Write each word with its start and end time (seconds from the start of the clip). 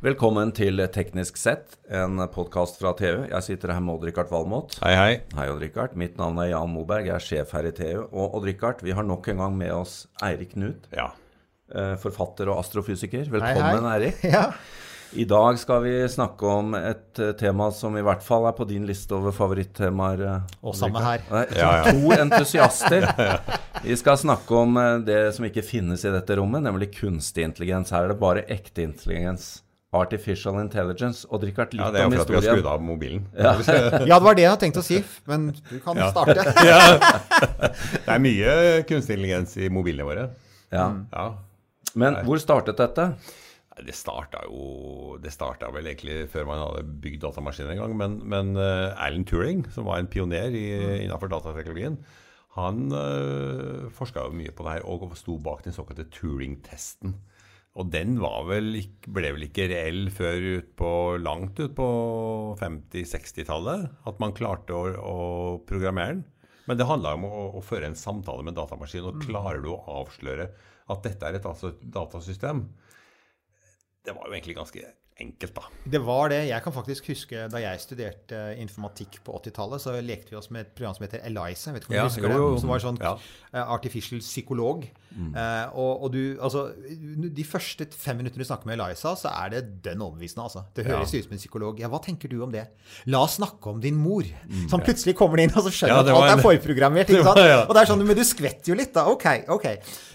Velkommen 0.00 0.48
til 0.56 0.80
Teknisk 0.94 1.36
sett, 1.36 1.74
en 1.92 2.16
podkast 2.32 2.78
fra 2.80 2.94
TU. 2.96 3.26
Jeg 3.28 3.44
sitter 3.44 3.74
her 3.74 3.82
med 3.84 3.98
Odd-Rikard 3.98 4.30
Valmot. 4.32 4.78
Hei, 4.80 4.94
hei. 4.96 5.10
Hei, 5.36 5.48
Odd-Rikard. 5.52 5.92
Mitt 6.00 6.14
navn 6.16 6.40
er 6.40 6.54
Jan 6.54 6.70
Moberg, 6.72 7.04
jeg 7.10 7.18
er 7.18 7.24
sjef 7.26 7.52
her 7.52 7.68
i 7.68 7.72
TU. 7.76 8.06
Og 8.08 8.38
Odd-Rikard, 8.38 8.80
vi 8.86 8.94
har 8.96 9.04
nok 9.04 9.28
en 9.28 9.42
gang 9.44 9.58
med 9.60 9.74
oss 9.76 10.06
Eirik 10.24 10.54
Knut, 10.54 10.88
Ja. 10.96 11.10
eh, 11.74 11.96
forfatter 12.00 12.48
og 12.48 12.62
astrofysiker. 12.64 13.28
Velkommen, 13.28 13.84
hei. 13.90 13.98
Eirik. 13.98 14.24
Ja. 14.38 14.46
I 15.12 15.24
dag 15.26 15.56
skal 15.58 15.80
vi 15.82 15.92
snakke 16.06 16.46
om 16.46 16.72
et 16.78 17.18
eh, 17.18 17.32
tema 17.34 17.66
som 17.74 17.96
i 17.98 18.02
hvert 18.06 18.22
fall 18.22 18.44
er 18.46 18.52
på 18.54 18.62
din 18.70 18.84
liste 18.86 19.10
over 19.18 19.32
favorittemaer. 19.34 20.20
eh, 20.22 20.52
Og 20.62 20.76
samme 20.78 21.02
her. 21.02 21.24
Nei, 21.28 21.44
Ja, 21.58 21.72
ja. 21.82 21.92
To 21.92 22.12
entusiaster. 22.14 23.08
Vi 23.84 23.96
skal 23.96 24.16
snakke 24.20 24.54
om 24.54 24.76
det 25.06 25.34
som 25.34 25.44
ikke 25.48 25.64
finnes 25.64 26.04
i 26.04 26.10
dette 26.14 26.36
rommet, 26.38 26.62
nemlig 26.62 26.90
kunstig 26.94 27.42
intelligens. 27.48 27.90
Her 27.90 28.04
er 28.06 28.08
det 28.14 28.20
bare 28.20 28.42
ekte 28.52 28.84
intelligens. 28.84 29.62
Artificial 29.90 30.60
intelligence. 30.62 31.26
Og 31.30 31.42
Rikard, 31.42 31.72
litt 31.74 31.82
ja, 31.82 31.90
det 31.90 32.02
er 32.02 32.06
jo 32.06 32.14
for 32.14 32.22
at 32.22 32.30
vi 32.30 32.36
har 32.36 32.44
historien. 32.44 32.60
skrudd 32.60 32.70
av 32.70 32.84
mobilen. 32.86 33.24
ja, 34.10 34.16
det 34.18 34.22
var 34.22 34.38
det 34.38 34.44
jeg 34.44 34.52
hadde 34.52 34.62
tenkt 34.62 34.78
å 34.78 34.86
si, 34.86 35.00
men 35.30 35.50
du 35.56 35.76
kan 35.82 35.98
starte. 36.12 36.46
Det 38.06 38.14
er 38.14 38.22
mye 38.22 38.54
kunstig 38.86 39.16
intelligens 39.16 39.56
i 39.58 39.70
mobilene 39.72 40.06
våre. 40.06 40.26
Ja. 40.70 40.86
Ja. 41.10 41.28
Men 41.98 42.20
hvor 42.26 42.38
startet 42.38 42.78
dette? 42.78 43.10
Det 43.80 43.94
starta 43.96 44.42
jo 44.44 45.16
Det 45.22 45.32
starta 45.32 45.70
vel 45.72 45.88
egentlig 45.88 46.26
før 46.30 46.46
man 46.48 46.60
hadde 46.60 46.84
bygd 47.02 47.22
datamaskiner 47.24 47.74
en 47.74 47.82
gang. 47.82 47.94
Men, 47.98 48.16
men 48.30 48.52
uh, 48.58 48.92
Alan 49.00 49.24
Turing, 49.26 49.64
som 49.74 49.88
var 49.88 50.00
en 50.00 50.10
pioner 50.10 50.54
i, 50.54 50.66
innenfor 51.04 51.32
datateknologien, 51.32 51.98
han 52.58 52.90
uh, 52.92 53.88
forska 53.94 54.26
jo 54.26 54.36
mye 54.36 54.54
på 54.54 54.66
det 54.66 54.76
her 54.76 54.86
og 54.90 55.10
sto 55.18 55.38
bak 55.42 55.64
den 55.66 55.76
såkalte 55.76 56.08
Turing-testen. 56.14 57.14
Og 57.78 57.86
den 57.92 58.16
var 58.18 58.48
vel, 58.48 58.74
ble 59.06 59.30
vel 59.36 59.46
ikke 59.46 59.68
reell 59.70 60.08
før 60.10 60.46
ut 60.58 60.72
på, 60.78 60.90
langt 61.22 61.60
ut 61.62 61.74
på 61.76 61.86
50-60-tallet. 62.58 63.86
At 64.10 64.18
man 64.22 64.34
klarte 64.34 64.74
å, 64.74 64.88
å 64.98 65.18
programmere 65.68 66.16
den. 66.16 66.24
Men 66.66 66.78
det 66.78 66.86
handla 66.86 67.14
om 67.16 67.26
å, 67.26 67.44
å 67.58 67.62
føre 67.64 67.88
en 67.90 67.98
samtale 67.98 68.44
med 68.46 68.58
datamaskinen. 68.58 69.12
Og 69.12 69.22
klarer 69.22 69.62
du 69.62 69.70
å 69.72 69.82
avsløre 70.02 70.50
at 70.90 71.06
dette 71.06 71.28
er 71.28 71.38
et 71.38 71.46
altså, 71.46 71.72
datasystem? 71.80 72.66
Det 74.02 74.16
var 74.16 74.26
jo 74.26 74.34
egentlig 74.34 74.58
ganske 74.58 74.90
enkelt, 75.20 75.54
da. 75.56 75.62
Det 75.94 76.00
var 76.06 76.28
det. 76.32 76.40
Jeg 76.48 76.62
kan 76.64 76.72
faktisk 76.74 77.10
huske 77.12 77.44
da 77.52 77.60
jeg 77.62 77.80
studerte 77.82 78.40
informatikk 78.60 79.20
på 79.26 79.36
80-tallet, 79.40 79.82
så 79.84 79.94
lekte 80.04 80.32
vi 80.34 80.38
oss 80.40 80.50
med 80.50 80.66
et 80.66 80.72
program 80.76 80.94
som 80.96 81.06
heter 81.06 81.22
Eliza. 81.28 81.72
Vet 81.76 81.84
ikke 81.86 81.92
om 81.92 81.96
Ja, 81.98 82.06
du 82.06 82.10
husker 82.10 82.26
jo, 82.28 82.38
jo. 82.40 82.50
det? 82.54 82.60
Som 82.64 82.72
var 82.74 82.84
sånn 82.84 82.98
Ja. 83.02 83.12
eh, 83.52 83.72
artificial 83.76 84.20
psykolog. 84.24 84.86
Eh, 85.10 85.66
og, 85.74 86.04
og 86.06 86.12
du, 86.14 86.20
altså, 86.40 86.68
de 87.34 87.44
første 87.44 87.86
fem 87.98 88.20
minuttene 88.20 88.44
du 88.44 88.46
snakker 88.46 88.68
med 88.70 88.78
Eliza, 88.78 89.14
så 89.18 89.32
er 89.32 89.50
det 89.56 89.62
dønn 89.82 90.02
overbevisende. 90.06 90.44
Altså. 90.46 90.64
Det 90.76 90.86
høres 90.86 91.14
ut 91.14 91.24
som 91.26 91.32
en 91.34 91.42
psykolog. 91.42 91.80
Ja, 91.82 91.88
hva 91.90 91.98
tenker 92.04 92.30
du 92.30 92.38
om 92.44 92.52
det? 92.54 92.66
La 93.10 93.24
oss 93.26 93.36
snakke 93.40 93.72
om 93.74 93.80
din 93.82 93.98
mor. 93.98 94.22
som 94.70 94.80
plutselig 94.80 95.16
kommer 95.18 95.36
det 95.40 95.48
inn, 95.48 95.56
og 95.56 95.66
så 95.66 95.72
skjønner 95.74 96.04
at 96.04 96.12
alt 96.14 96.38
er 96.38 96.44
forprogrammert. 96.44 97.10
Ikke 97.10 97.24
sant? 97.30 97.42
ja. 97.42 97.64
Og 97.66 97.74
det 97.74 97.82
er 97.82 97.90
sånn, 97.90 98.06
men 98.06 98.16
du 98.16 98.22
skvetter 98.24 98.72
jo 98.72 98.78
litt, 98.78 98.94
da. 98.94 99.06
Ok, 99.10 99.26
ok. 99.50 99.66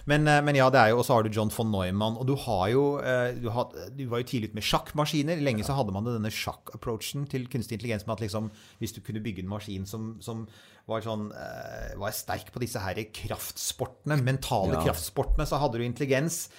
Men, 0.08 0.28
eh, 0.30 0.40
men 0.46 0.56
ja, 0.56 0.70
det 0.70 0.80
er 0.80 0.94
jo, 0.94 1.00
og 1.02 1.06
så 1.08 1.16
har 1.18 1.24
du 1.28 1.30
John 1.34 1.52
von 1.52 1.72
Neumann, 1.74 2.16
og 2.22 2.28
du 2.30 2.36
har 2.46 2.68
jo 2.72 2.84
eh, 3.02 3.34
du, 3.42 3.50
har, 3.52 3.72
du 3.98 4.04
var 4.12 4.22
jo 4.22 4.28
tidlig 4.30 4.52
ute 4.54 4.60
med 4.62 4.66
sjakkmaskiner. 4.96 5.42
Lenge 5.44 5.64
så 5.66 5.76
hadde 5.76 5.94
man 5.94 6.06
denne 6.08 6.32
sjakk-approachen 6.32 7.28
til 7.30 7.48
kunstig 7.52 7.78
intelligens 7.80 8.06
med 8.08 8.16
at 8.18 8.22
liksom, 8.26 8.50
hvis 8.80 8.94
du 8.96 9.02
kunne 9.02 9.22
bygge 9.24 9.44
en 9.44 9.50
maskin 9.52 9.86
som, 9.86 10.16
som 10.22 10.48
var, 10.88 11.02
sånn, 11.02 11.32
eh, 11.36 11.96
var 12.00 12.12
sterk 12.16 12.52
på 12.54 12.60
disse 12.64 12.80
her 12.80 12.96
kraftsportene, 13.12 14.22
mentale 14.24 14.74
Ja. 14.80 14.84
kraftsportene, 14.88 15.46
så 15.46 15.60
hadde 15.60 15.78
du 15.80 15.84
intelligens. 15.86 16.50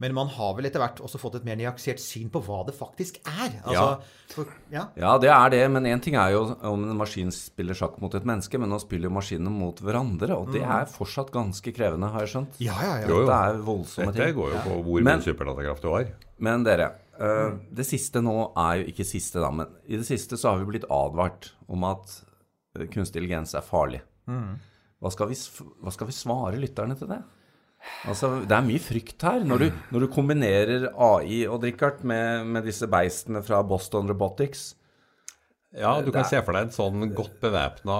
Men 0.00 0.12
man 0.12 0.26
har 0.26 0.54
vel 0.56 0.66
etter 0.66 0.80
hvert 0.82 0.98
også 1.00 1.20
fått 1.20 1.36
et 1.36 1.44
mer 1.44 1.54
nyansert 1.54 2.00
syn 2.02 2.28
på 2.28 2.40
hva 2.42 2.64
det 2.66 2.74
faktisk 2.74 3.20
er. 3.30 3.60
Altså, 3.64 4.02
for, 4.28 4.44
ja. 4.68 4.88
Ja, 4.98 5.12
det 5.18 5.30
er 5.30 5.50
det, 5.50 5.70
men 5.70 5.84
én 5.84 6.02
ting 6.02 6.16
er 6.16 6.32
jo 6.32 6.40
om 6.66 6.82
en 6.90 6.96
maskin 6.98 7.30
spiller 7.30 7.74
sjakk 7.74 8.00
mot 8.02 8.12
et 8.12 8.24
menneske, 8.26 8.58
men 8.58 8.68
nå 8.70 8.80
spiller 8.82 9.06
jo 9.08 9.14
maskinene 9.14 9.52
mot 9.54 9.78
hverandre, 9.78 10.34
og 10.34 10.50
det 10.52 10.62
er 10.66 10.84
fortsatt 10.90 11.30
ganske 11.30 11.72
krevende, 11.72 12.10
har 12.10 12.26
jeg 12.26 12.28
skjønt. 12.34 12.58
Ja, 12.58 12.74
ja, 12.82 12.96
ja. 13.04 13.06
Jo, 13.08 13.20
jo. 13.22 13.26
Det 13.30 13.38
er 13.38 13.62
voldsomme 13.62 14.12
Dette 14.12 14.26
ting. 14.26 14.34
går 14.34 14.50
jo 14.50 14.64
på 14.66 14.82
hvor 14.82 15.06
mye 15.06 15.22
superdatakraft 15.22 15.82
du 15.86 15.88
har. 15.94 16.10
Men 16.42 16.64
dere, 16.66 16.90
eh, 17.20 17.52
det 17.72 17.86
siste 17.86 18.20
nå 18.24 18.52
er 18.56 18.82
jo 18.82 18.88
ikke 18.92 19.04
siste, 19.06 19.40
da, 19.42 19.50
men 19.50 19.66
i 19.86 19.96
det 20.00 20.06
siste 20.08 20.36
så 20.40 20.50
har 20.52 20.58
vi 20.62 20.70
blitt 20.72 20.86
advart 20.90 21.52
om 21.68 21.84
at 21.84 22.22
eh, 22.78 22.86
kunstig 22.86 23.22
intelligens 23.22 23.54
er 23.54 23.62
farlig. 23.66 24.00
Hva, 24.26 25.10
skal 25.12 25.28
vi, 25.28 25.34
hva 25.84 25.92
skal 25.92 26.08
vi 26.08 26.12
svare 26.16 26.56
lytterne 26.60 26.96
til 26.96 27.10
det? 27.12 27.20
Altså, 28.08 28.30
Det 28.48 28.54
er 28.56 28.64
mye 28.64 28.80
frykt 28.80 29.20
her. 29.26 29.42
Når 29.44 29.58
du, 29.60 29.66
når 29.92 30.00
du 30.00 30.06
kombinerer 30.14 30.86
AI 30.96 31.42
og 31.46 31.62
Richard 31.66 32.00
med, 32.08 32.46
med 32.46 32.64
disse 32.64 32.86
beistene 32.88 33.42
fra 33.44 33.58
Boston 33.62 34.08
Robotics 34.08 34.70
Ja, 35.76 36.00
du 36.00 36.08
kan 36.14 36.22
er- 36.22 36.28
se 36.30 36.40
for 36.46 36.54
deg 36.54 36.68
en 36.68 36.72
sånn 36.72 37.08
godt 37.12 37.40
bevæpna 37.42 37.96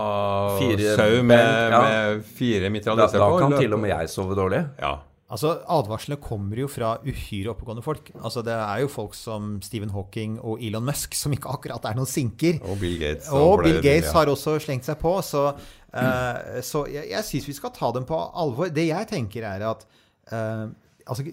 sau 0.97 1.23
med, 1.27 1.73
ja. 1.75 1.81
med 1.83 2.25
fire 2.25 2.71
Da, 2.71 2.79
på. 2.81 2.97
da 2.97 3.07
da 3.19 3.29
kan 3.39 3.51
løpe. 3.51 3.61
til 3.61 3.75
og 3.75 3.81
med 3.83 3.91
jeg 3.91 4.09
sove 4.09 4.35
dårlig. 4.39 4.63
Ja. 4.81 4.95
Altså, 5.35 5.51
Advarslene 5.75 6.21
kommer 6.23 6.61
jo 6.63 6.69
fra 6.71 6.93
uhyre 7.03 7.51
oppegående 7.51 7.83
folk. 7.83 8.13
Altså, 8.21 8.43
Det 8.47 8.55
er 8.55 8.85
jo 8.85 8.91
folk 8.93 9.17
som 9.19 9.57
Stephen 9.67 9.91
Hawking 9.91 10.37
og 10.39 10.63
Elon 10.63 10.85
Musk 10.87 11.17
som 11.19 11.35
ikke 11.35 11.51
akkurat 11.51 11.89
er 11.91 11.99
noen 11.99 12.11
sinker. 12.11 12.61
Og 12.63 12.79
Bill 12.79 13.01
Gates. 13.01 13.33
Og 13.35 13.65
Bill 13.65 13.81
Gates 13.83 14.13
har 14.15 14.31
også 14.31 14.61
slengt 14.63 14.87
seg 14.87 15.01
på. 15.01 15.17
Så, 15.27 15.49
eh, 15.91 16.61
så 16.63 16.85
jeg, 16.87 17.11
jeg 17.11 17.27
syns 17.27 17.51
vi 17.51 17.57
skal 17.59 17.75
ta 17.75 17.91
dem 17.97 18.07
på 18.07 18.15
alvor. 18.15 18.71
Det 18.71 18.87
jeg 18.87 19.11
tenker, 19.11 19.49
er 19.49 19.67
at 19.73 19.83
uh, 20.31 20.71
altså, 21.03 21.27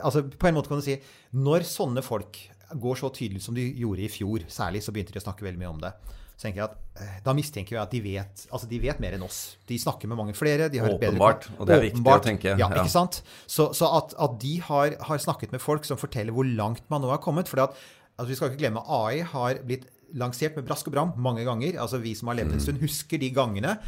altså, 0.00 0.24
På 0.24 0.48
en 0.48 0.56
måte 0.56 0.72
kan 0.72 0.80
du 0.80 0.86
si 0.86 0.96
Når 1.36 1.68
sånne 1.68 2.02
folk 2.02 2.40
går 2.80 2.96
så 2.96 3.12
tydelig 3.12 3.44
som 3.44 3.54
de 3.54 3.66
gjorde 3.76 4.06
i 4.06 4.10
fjor, 4.10 4.48
særlig, 4.48 4.80
så 4.82 4.92
begynte 4.94 5.12
de 5.12 5.20
å 5.20 5.26
snakke 5.28 5.44
veldig 5.44 5.60
mye 5.60 5.74
om 5.74 5.82
det. 5.84 5.92
Så 6.34 6.48
tenker 6.48 6.62
jeg 6.62 6.66
at 6.66 7.02
eh, 7.04 7.16
Da 7.24 7.34
mistenker 7.36 7.76
vi 7.76 7.80
at 7.82 7.92
de 7.94 8.00
vet 8.02 8.44
altså 8.50 8.68
de 8.70 8.80
vet 8.82 9.00
mer 9.02 9.16
enn 9.16 9.24
oss. 9.26 9.56
De 9.70 9.78
snakker 9.78 10.10
med 10.10 10.18
mange 10.18 10.34
flere. 10.36 10.68
De 10.72 10.82
har 10.82 10.90
Åpenbart. 10.90 11.00
bedre 11.00 11.14
Åpenbart, 11.14 11.48
og 11.60 11.68
det 11.68 11.76
er 11.76 11.84
viktig 11.88 12.04
å 12.04 12.20
tenke, 12.26 12.54
Ja, 12.54 12.68
ja. 12.68 12.70
ikke 12.82 12.92
sant? 12.92 13.20
Så, 13.46 13.70
så 13.76 13.90
at, 14.00 14.14
at 14.18 14.38
de 14.42 14.54
har, 14.66 14.96
har 15.08 15.22
snakket 15.22 15.54
med 15.54 15.62
folk 15.62 15.86
som 15.88 16.00
forteller 16.00 16.34
hvor 16.34 16.48
langt 16.48 16.82
man 16.90 17.04
nå 17.04 17.12
har 17.12 17.22
kommet. 17.24 17.50
For 17.50 17.62
altså, 17.62 18.28
vi 18.30 18.38
skal 18.38 18.50
ikke 18.52 18.64
glemme 18.66 18.82
AI 18.84 19.22
har 19.30 19.62
blitt 19.66 19.86
lansert 20.14 20.54
med 20.58 20.66
brask 20.66 20.86
og 20.90 20.94
bram 20.94 21.14
mange 21.18 21.44
ganger. 21.46 21.78
Altså 21.82 21.98
Vi 22.02 22.14
som 22.18 22.30
har 22.30 22.38
levd 22.38 22.54
en 22.56 22.62
stund, 22.62 22.82
husker 22.82 23.18
de 23.22 23.30
gangene. 23.34 23.78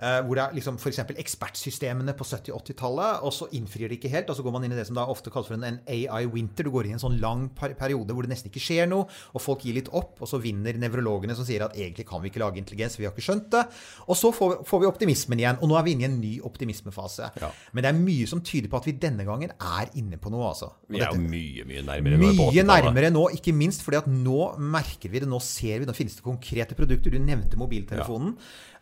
Eh, 0.00 0.20
hvor 0.26 0.38
det 0.38 0.44
er 0.44 0.56
liksom 0.58 0.78
f.eks. 0.80 1.00
ekspertsystemene 1.24 2.14
på 2.16 2.24
70-80-tallet, 2.26 3.22
og 3.26 3.32
så 3.34 3.48
innfrir 3.56 3.88
de 3.90 3.98
ikke 3.98 4.10
helt. 4.12 4.30
Og 4.30 4.38
så 4.38 4.44
går 4.46 4.54
man 4.56 4.66
inn 4.66 4.74
i 4.74 4.78
det 4.78 4.86
som 4.88 4.96
da 4.98 5.06
ofte 5.10 5.30
kalles 5.32 5.48
for 5.50 5.58
en, 5.58 5.66
en 5.68 5.80
AI-winter. 5.86 6.66
Du 6.66 6.72
går 6.74 6.86
inn 6.88 6.94
i 6.94 6.98
en 6.98 7.02
sånn 7.02 7.18
lang 7.22 7.46
periode 7.56 8.14
hvor 8.14 8.26
det 8.26 8.32
nesten 8.34 8.50
ikke 8.52 8.62
skjer 8.62 8.88
noe, 8.90 9.06
og 9.32 9.42
folk 9.42 9.64
gir 9.66 9.76
litt 9.78 9.90
opp. 9.96 10.20
Og 10.24 10.30
så 10.30 10.40
vinner 10.42 10.78
nevrologene 10.80 11.36
som 11.38 11.46
sier 11.48 11.66
at 11.66 11.76
egentlig 11.76 12.06
kan 12.08 12.22
vi 12.24 12.32
ikke 12.32 12.42
lage 12.42 12.60
intelligens, 12.62 12.98
vi 13.00 13.06
har 13.08 13.14
ikke 13.14 13.26
skjønt 13.28 13.50
det. 13.54 13.64
Og 14.06 14.18
så 14.18 14.32
får, 14.34 14.58
får 14.68 14.82
vi 14.84 14.90
optimismen 14.90 15.40
igjen. 15.42 15.60
Og 15.62 15.70
nå 15.70 15.78
er 15.80 15.86
vi 15.86 15.96
inne 15.96 16.06
i 16.06 16.10
en 16.10 16.18
ny 16.20 16.34
optimismefase. 16.46 17.30
Ja. 17.42 17.50
Men 17.76 17.86
det 17.86 17.92
er 17.92 18.00
mye 18.00 18.28
som 18.30 18.42
tyder 18.46 18.70
på 18.72 18.80
at 18.80 18.88
vi 18.88 18.96
denne 19.00 19.26
gangen 19.28 19.52
er 19.56 19.90
inne 19.98 20.18
på 20.20 20.32
noe, 20.32 20.50
altså. 20.52 20.72
Og 20.86 20.94
Vi 20.96 21.02
er 21.02 21.12
jo 21.14 21.22
mye, 21.22 21.66
mye 21.68 21.84
nærmere. 21.86 22.20
nå 22.20 22.32
mye 22.50 22.64
nærmere 22.66 23.10
nå, 23.14 23.26
ikke 23.36 23.54
minst 23.56 23.84
fordi 23.86 24.00
at 24.00 24.08
nå 24.10 24.40
merker 24.62 25.10
vi 25.12 25.22
det, 25.22 25.28
nå 25.30 25.40
ser 25.42 25.80
vi, 25.82 25.88
nå 25.88 25.94
finnes 25.96 26.16
det 26.18 26.24
konkrete 26.26 26.76
produkter. 26.78 27.14
Du 27.14 27.20
nevnte 27.22 27.58
mobiltelefonen. 27.60 28.34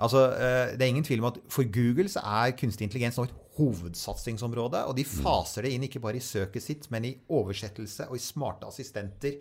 Altså, 0.04 0.24
eh, 0.34 0.74
Det 0.74 0.82
er 0.82 0.90
ingen 0.90 1.03
tvil 1.06 1.22
om 1.22 1.30
at 1.30 1.40
for 1.52 1.68
Google 1.72 2.10
så 2.10 2.22
er 2.44 2.54
kunstig 2.58 2.88
intelligens 2.88 3.18
nå 3.20 3.26
et 3.28 3.36
hovedsatsingsområde. 3.58 4.84
Og 4.88 4.96
de 4.98 5.06
faser 5.08 5.66
det 5.66 5.74
inn 5.74 5.86
ikke 5.86 6.02
bare 6.02 6.20
i 6.20 6.24
søket 6.24 6.64
sitt, 6.64 6.88
men 6.94 7.08
i 7.08 7.16
oversettelse 7.32 8.08
og 8.10 8.18
i 8.18 8.22
smarte 8.22 8.68
assistenter 8.68 9.38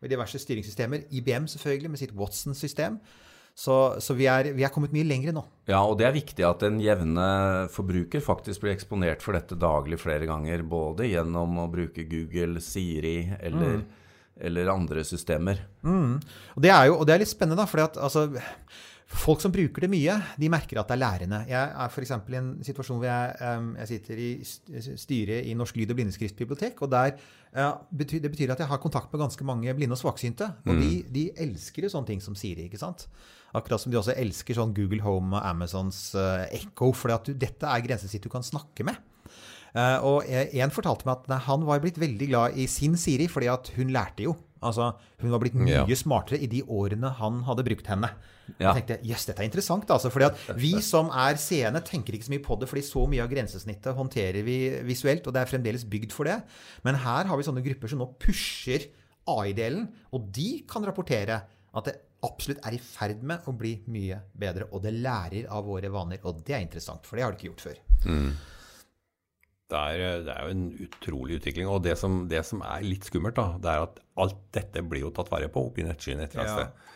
og 0.00 0.08
i 0.08 0.12
diverse 0.12 0.40
styringssystemer. 0.42 1.06
IBM 1.14 1.46
selvfølgelig 1.50 1.92
med 1.92 2.02
sitt 2.02 2.16
Watson-system. 2.18 2.98
Så, 3.54 3.74
så 4.00 4.14
vi, 4.16 4.24
er, 4.32 4.48
vi 4.56 4.64
er 4.64 4.72
kommet 4.72 4.94
mye 4.96 5.04
lenger 5.04 5.34
nå. 5.36 5.42
Ja, 5.68 5.82
og 5.84 5.98
det 6.00 6.06
er 6.08 6.14
viktig 6.16 6.44
at 6.48 6.62
en 6.64 6.78
jevne 6.80 7.26
forbruker 7.72 8.22
faktisk 8.24 8.64
blir 8.64 8.72
eksponert 8.72 9.24
for 9.24 9.36
dette 9.36 9.58
daglig 9.60 10.00
flere 10.00 10.28
ganger. 10.28 10.64
Både 10.64 11.10
gjennom 11.10 11.60
å 11.60 11.68
bruke 11.72 12.06
Google, 12.08 12.62
Siri 12.64 13.26
eller, 13.38 13.82
eller 14.40 14.72
andre 14.72 15.04
systemer. 15.04 15.60
Og 15.84 16.64
det 16.64 16.72
er 16.72 16.88
jo 16.88 16.96
og 16.96 17.04
det 17.06 17.14
er 17.14 17.22
litt 17.24 17.34
spennende, 17.34 17.60
da. 17.60 17.84
at 17.84 18.00
altså, 18.00 18.24
Folk 19.12 19.42
som 19.44 19.52
bruker 19.52 19.84
det 19.84 19.90
mye, 19.92 20.14
de 20.40 20.48
merker 20.50 20.78
at 20.80 20.88
det 20.88 20.94
er 20.96 21.02
lærende. 21.02 21.38
Jeg 21.50 21.68
er 21.84 21.90
f.eks. 21.92 22.10
i 22.32 22.36
en 22.38 22.48
situasjon 22.64 22.98
hvor 22.98 23.06
jeg, 23.06 23.34
jeg 23.76 23.88
sitter 23.90 24.22
i 24.24 24.30
styret 24.96 25.44
i 25.50 25.54
Norsk 25.58 25.76
lyd- 25.76 25.92
og 25.92 25.98
blindeskriftbibliotek. 25.98 26.80
og 26.82 26.90
der, 26.90 27.12
Det 27.92 28.22
betyr 28.32 28.52
at 28.54 28.58
jeg 28.64 28.66
har 28.70 28.78
kontakt 28.80 29.12
med 29.12 29.20
ganske 29.20 29.44
mange 29.44 29.74
blinde 29.76 29.92
og 29.92 30.00
svaksynte. 30.00 30.48
Og 30.66 30.80
de, 30.80 31.02
de 31.12 31.26
elsker 31.36 31.84
jo 31.84 31.92
sånne 31.92 32.06
ting 32.08 32.22
som 32.24 32.34
Siri. 32.34 32.64
ikke 32.70 32.80
sant? 32.80 33.06
Akkurat 33.54 33.80
som 33.82 33.92
de 33.92 33.98
også 34.00 34.16
elsker 34.16 34.56
sånn 34.56 34.72
Google 34.74 35.02
Home 35.04 35.36
og 35.36 35.44
Amazons 35.44 36.14
uh, 36.16 36.46
Echo. 36.50 36.92
For 36.96 37.12
dette 37.28 37.68
er 37.68 37.84
grensesnitt 37.84 38.24
du 38.24 38.30
kan 38.32 38.42
snakke 38.42 38.82
med. 38.88 38.96
Eh, 39.72 39.98
og 40.04 40.24
en 40.28 40.72
fortalte 40.72 41.06
meg 41.08 41.22
at 41.28 41.44
han 41.46 41.62
var 41.64 41.80
blitt 41.80 42.00
veldig 42.00 42.26
glad 42.28 42.56
i 42.60 42.66
sin 42.68 42.96
Siri, 43.00 43.28
fordi 43.32 43.48
at 43.52 43.70
hun 43.76 43.92
lærte 43.94 44.26
jo. 44.26 44.34
Altså, 44.62 44.92
Hun 45.20 45.30
var 45.32 45.40
blitt 45.42 45.54
mye 45.58 45.80
Ja. 45.88 45.96
smartere 45.96 46.38
i 46.40 46.46
de 46.46 46.62
årene 46.62 47.10
han 47.18 47.42
hadde 47.42 47.64
brukt 47.64 47.86
henne. 47.86 48.10
Ja. 48.58 48.72
Jeg 48.72 48.82
tenkte 48.82 48.98
jøss, 49.08 49.26
dette 49.28 49.42
er 49.44 49.48
interessant. 49.48 49.90
altså, 49.90 50.10
fordi 50.12 50.28
at 50.28 50.58
Vi 50.58 50.72
som 50.84 51.10
er 51.10 51.40
seende, 51.40 51.82
tenker 51.86 52.16
ikke 52.16 52.28
så 52.28 52.34
mye 52.34 52.44
på 52.44 52.58
det, 52.60 52.68
fordi 52.70 52.84
så 52.86 53.06
mye 53.10 53.24
av 53.24 53.30
grensesnittet 53.32 53.96
håndterer 53.98 54.42
vi 54.46 54.58
visuelt, 54.88 55.26
og 55.26 55.34
det 55.34 55.42
er 55.42 55.50
fremdeles 55.50 55.84
bygd 55.88 56.12
for 56.12 56.28
det. 56.28 56.40
Men 56.84 57.00
her 57.02 57.30
har 57.30 57.38
vi 57.38 57.48
sånne 57.48 57.64
grupper 57.64 57.92
som 57.92 58.02
nå 58.02 58.10
pusher 58.22 58.88
AI-delen, 59.32 59.86
og 60.12 60.30
de 60.34 60.64
kan 60.68 60.84
rapportere 60.84 61.42
at 61.72 61.88
det 61.88 61.96
absolutt 62.22 62.62
er 62.66 62.76
i 62.76 62.80
ferd 62.82 63.22
med 63.26 63.46
å 63.50 63.54
bli 63.56 63.76
mye 63.90 64.20
bedre, 64.38 64.68
og 64.70 64.82
det 64.84 64.94
lærer 64.94 65.48
av 65.50 65.66
våre 65.66 65.90
vaner. 65.92 66.20
Og 66.28 66.42
det 66.46 66.54
er 66.56 66.64
interessant, 66.64 67.06
for 67.08 67.18
det 67.18 67.24
har 67.24 67.34
det 67.34 67.40
ikke 67.40 67.50
gjort 67.50 67.64
før. 67.66 67.80
Det 69.72 69.80
er, 69.80 70.22
det 70.26 70.32
er 70.34 70.44
jo 70.44 70.52
en 70.52 70.64
utrolig 70.84 71.38
utvikling. 71.40 71.68
Og 71.72 71.82
det 71.84 71.96
som, 71.98 72.22
det 72.28 72.42
som 72.44 72.62
er 72.66 72.84
litt 72.84 73.08
skummelt, 73.08 73.38
da, 73.38 73.56
det 73.62 73.72
er 73.72 73.86
at 73.86 74.02
alt 74.20 74.42
dette 74.54 74.84
blir 74.84 75.06
jo 75.06 75.12
tatt 75.16 75.32
vare 75.32 75.48
på 75.52 75.64
oppi 75.70 75.86
nettskyen 75.86 76.20
et 76.20 76.34
eller 76.34 76.44
annet 76.44 76.58
sted. 76.58 76.90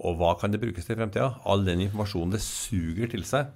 Og 0.00 0.16
hva 0.18 0.32
kan 0.40 0.52
det 0.52 0.62
brukes 0.62 0.86
til 0.86 0.96
i 0.96 1.00
fremtida? 1.00 1.34
All 1.44 1.66
den 1.66 1.84
informasjonen 1.84 2.32
det 2.34 2.40
suger 2.44 3.12
til 3.12 3.26
seg. 3.28 3.52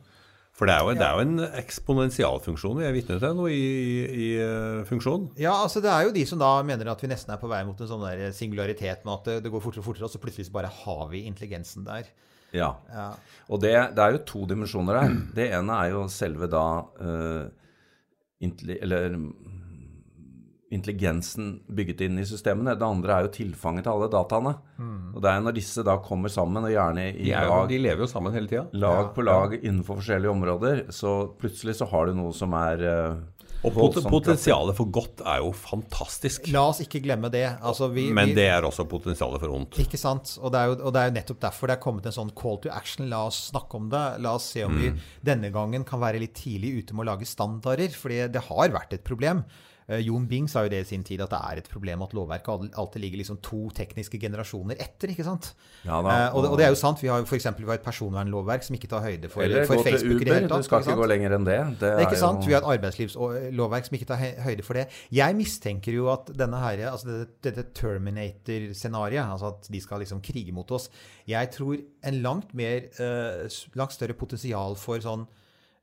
For 0.56 0.68
det 0.68 0.72
er 0.72 0.84
jo, 0.84 0.92
det 0.96 1.04
er 1.04 1.18
jo 1.18 1.24
en 1.26 1.56
eksponentialfunksjon 1.60 2.78
vi 2.78 2.86
er 2.88 2.94
vitne 2.96 3.18
til 3.20 3.34
nå 3.36 3.48
i, 3.52 3.56
i, 3.56 3.96
i 4.08 4.28
eh, 4.40 4.84
funksjon. 4.88 5.26
Ja, 5.36 5.52
altså 5.52 5.82
det 5.84 5.90
er 5.92 6.06
jo 6.06 6.14
de 6.14 6.22
som 6.28 6.40
da 6.40 6.54
mener 6.64 6.88
at 6.88 7.02
vi 7.04 7.10
nesten 7.10 7.34
er 7.34 7.40
på 7.42 7.50
vei 7.50 7.58
mot 7.68 7.76
en 7.76 7.90
sånn 7.90 8.06
der 8.06 8.32
singularitet 8.36 9.04
med 9.04 9.18
at 9.18 9.28
det, 9.28 9.34
det 9.44 9.52
går 9.52 9.64
fortere 9.64 9.84
og 9.84 9.88
fortere, 9.90 10.08
og 10.08 10.14
så 10.14 10.20
plutselig 10.22 10.48
bare 10.54 10.72
har 10.72 11.02
vi 11.12 11.26
intelligensen 11.28 11.84
der. 11.84 12.08
Ja. 12.56 12.70
Ja. 12.88 13.10
Og 13.52 13.60
det, 13.60 13.74
det 13.98 14.00
er 14.00 14.16
jo 14.16 14.24
to 14.32 14.46
dimensjoner 14.48 15.02
her. 15.02 15.20
Det 15.36 15.50
ene 15.58 15.76
er 15.76 15.92
jo 15.92 16.06
selve 16.12 16.48
da 16.48 16.64
uh, 17.04 17.44
Eller 18.40 19.16
intelligensen 20.74 21.60
bygget 21.70 22.00
inn 22.08 22.18
i 22.18 22.26
systemene. 22.26 22.74
Det 22.78 22.86
andre 22.86 23.14
er 23.14 23.26
jo 23.26 23.34
tilfanget 23.36 23.86
til 23.86 23.92
alle 23.92 24.08
dataene. 24.10 24.54
Og 25.14 25.22
det 25.22 25.30
er 25.30 25.44
når 25.44 25.54
disse 25.60 25.84
da 25.86 25.94
kommer 26.02 26.32
sammen, 26.32 26.66
og 26.66 26.74
gjerne 26.74 27.06
i 27.12 27.30
er 27.30 27.46
jo, 27.46 27.54
lag, 27.54 27.68
de 27.70 27.78
lever 27.84 28.02
jo 28.02 28.10
sammen 28.10 28.34
hele 28.34 28.50
tida. 28.50 28.66
lag 28.74 29.12
på 29.14 29.22
lag 29.26 29.54
innenfor 29.60 30.00
forskjellige 30.00 30.32
områder, 30.34 30.84
så 30.94 31.14
plutselig 31.38 31.78
så 31.78 31.88
har 31.92 32.10
du 32.10 32.18
noe 32.18 32.34
som 32.34 32.54
er 32.58 32.82
eh, 32.82 33.22
Og 33.66 33.72
pot 33.76 34.00
potensialet 34.10 34.76
for 34.76 34.90
godt 34.92 35.22
er 35.22 35.38
jo 35.44 35.52
fantastisk. 35.56 36.50
La 36.54 36.64
oss 36.72 36.82
ikke 36.82 37.00
glemme 37.04 37.30
det. 37.32 37.44
Altså, 37.62 37.88
vi, 37.94 38.08
Men 38.14 38.34
det 38.36 38.48
er 38.50 38.66
også 38.66 38.88
potensialet 38.90 39.42
for 39.42 39.54
ondt. 39.54 39.78
Ikke 39.82 40.00
sant? 40.00 40.34
Og 40.42 40.50
det, 40.50 40.64
er 40.64 40.72
jo, 40.72 40.80
og 40.82 40.96
det 40.96 41.04
er 41.04 41.12
jo 41.12 41.16
nettopp 41.20 41.40
derfor 41.46 41.70
det 41.70 41.78
er 41.78 41.84
kommet 41.86 42.10
en 42.10 42.18
sånn 42.18 42.34
call 42.36 42.58
to 42.66 42.74
action. 42.74 43.06
La 43.12 43.22
oss 43.30 43.38
snakke 43.52 43.78
om 43.78 43.86
det. 43.94 44.04
La 44.26 44.34
oss 44.34 44.50
se 44.56 44.66
om 44.66 44.74
vi 44.82 44.90
denne 45.30 45.54
gangen 45.54 45.86
kan 45.86 46.02
være 46.02 46.20
litt 46.22 46.34
tidlig 46.42 46.74
ute 46.82 46.98
med 46.98 47.06
å 47.06 47.10
lage 47.14 47.30
standarder. 47.30 47.94
fordi 47.94 48.26
det 48.34 48.44
har 48.50 48.74
vært 48.74 48.98
et 48.98 49.06
problem. 49.06 49.46
Eh, 49.88 50.00
Jon 50.02 50.26
Bing 50.26 50.48
sa 50.50 50.64
jo 50.64 50.68
det 50.68 50.80
i 50.82 50.84
sin 50.88 51.04
tid, 51.06 51.20
at 51.22 51.30
det 51.30 51.38
er 51.38 51.58
et 51.58 51.68
problem 51.70 52.02
at 52.02 52.12
lovverket 52.12 52.72
alltid 52.74 53.00
ligger 53.00 53.18
liksom 53.22 53.36
to 53.40 53.68
tekniske 53.70 54.18
generasjoner 54.18 54.74
etter. 54.82 55.12
ikke 55.14 55.22
sant? 55.24 55.52
Ja 55.84 56.00
da, 56.02 56.08
Eh, 56.26 56.34
og, 56.34 56.42
det, 56.42 56.50
og 56.50 56.58
det 56.58 56.64
er 56.66 56.70
jo 56.70 56.74
sant. 56.80 56.98
Vi 57.02 57.06
har 57.08 57.18
jo 57.22 57.24
for 57.24 57.36
eksempel, 57.36 57.62
vi 57.64 57.70
har 57.70 57.78
et 57.78 57.84
personvernlovverk 57.86 58.64
som 58.66 58.74
ikke 58.74 58.88
tar 58.90 59.02
høyde 59.06 59.30
for, 59.30 59.42
Eller 59.46 59.64
for 59.64 59.76
gå 59.76 59.84
til 59.84 59.94
i 59.94 59.98
det 59.98 60.16
Uber. 60.16 60.34
hele 60.34 60.48
tatt. 60.48 60.58
Du 60.58 60.62
skal 60.66 60.80
ikke 60.82 60.90
ikke 60.90 61.00
gå 61.02 61.06
lenger 61.12 61.30
enn 61.38 61.44
det. 61.46 61.58
Det 61.70 61.78
Det 61.78 61.92
er 61.92 62.06
ikke 62.08 62.18
sant? 62.18 62.40
jo- 62.42 62.46
Vi 62.48 62.52
har 62.54 62.62
et 62.66 62.78
arbeidslivslovverk 62.78 63.84
som 63.86 63.94
ikke 63.96 64.06
tar 64.10 64.16
høyde 64.42 64.64
for 64.64 64.74
det. 64.74 64.88
Jeg 65.12 65.36
mistenker 65.36 65.92
jo 65.92 66.08
at 66.10 66.26
denne 66.36 66.58
her, 66.58 66.90
altså 66.90 67.06
dette, 67.06 67.54
dette 67.54 67.72
Terminator-scenarioet, 67.74 69.30
altså 69.32 69.52
at 69.54 69.68
de 69.72 69.80
skal 69.80 70.00
liksom 70.02 70.20
krige 70.24 70.52
mot 70.52 70.70
oss, 70.76 70.88
jeg 71.28 71.50
tror 71.54 71.76
en 72.04 72.22
langt 72.22 72.54
mer, 72.54 72.88
eh, 72.98 73.48
langt 73.76 73.92
større 73.92 74.14
potensial 74.14 74.74
for 74.76 74.98
sånn 74.98 75.26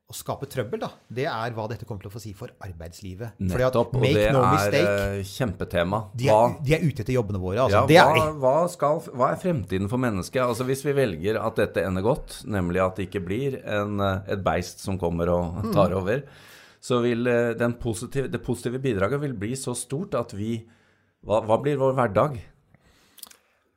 å 0.04 0.12
skape 0.12 0.44
trøbbel, 0.52 0.82
da, 0.82 0.90
det 1.08 1.24
er 1.24 1.54
hva 1.56 1.64
dette 1.70 1.86
kommer 1.88 2.02
til 2.04 2.10
å 2.10 2.12
få 2.12 2.20
si 2.20 2.34
for 2.36 2.50
arbeidslivet. 2.60 3.38
Fordi 3.40 3.64
at 3.64 3.72
Nettopp. 3.72 3.94
Og 3.96 4.02
det 4.04 4.26
no 4.34 4.42
er 4.44 4.52
mistake, 4.52 4.90
eh, 5.16 5.22
kjempetema. 5.24 6.00
de 6.14 6.28
er, 6.28 6.56
de 6.62 6.74
er 6.76 6.84
ute 6.84 7.00
etter 7.06 7.14
jobbene 7.16 7.40
våre. 7.40 7.62
Altså. 7.64 7.80
Ja, 7.80 7.86
det 7.88 7.96
er 8.02 8.18
hva, 8.20 8.26
hva, 8.42 8.52
skal, 8.68 9.00
hva 9.16 9.30
er 9.32 9.40
fremtiden 9.40 9.88
for 9.88 9.96
mennesket? 10.04 10.42
Altså 10.44 10.66
Hvis 10.68 10.84
vi 10.84 10.92
velger 10.92 11.40
at 11.40 11.56
dette 11.56 11.82
ender 11.88 12.04
godt, 12.04 12.42
nemlig 12.44 12.82
at 12.84 12.96
det 13.00 13.08
ikke 13.08 13.24
blir 13.24 13.56
en, 13.64 13.98
eh, 14.04 14.20
et 14.36 14.44
beist 14.44 14.84
som 14.84 14.98
kommer 15.00 15.32
og 15.32 15.72
tar 15.72 15.88
Mm. 15.94 15.96
over, 16.02 16.22
så 16.84 17.00
vil 17.00 17.26
eh, 17.26 17.54
den 17.56 17.72
positive, 17.80 18.28
det 18.28 18.42
positive 18.44 18.78
bidraget 18.84 19.20
vil 19.24 19.32
bli 19.32 19.54
så 19.56 19.72
stort 19.74 20.14
at 20.14 20.32
vi 20.36 20.66
Hva, 21.24 21.40
hva 21.48 21.56
blir 21.62 21.78
vår 21.80 21.94
hverdag? 21.96 22.34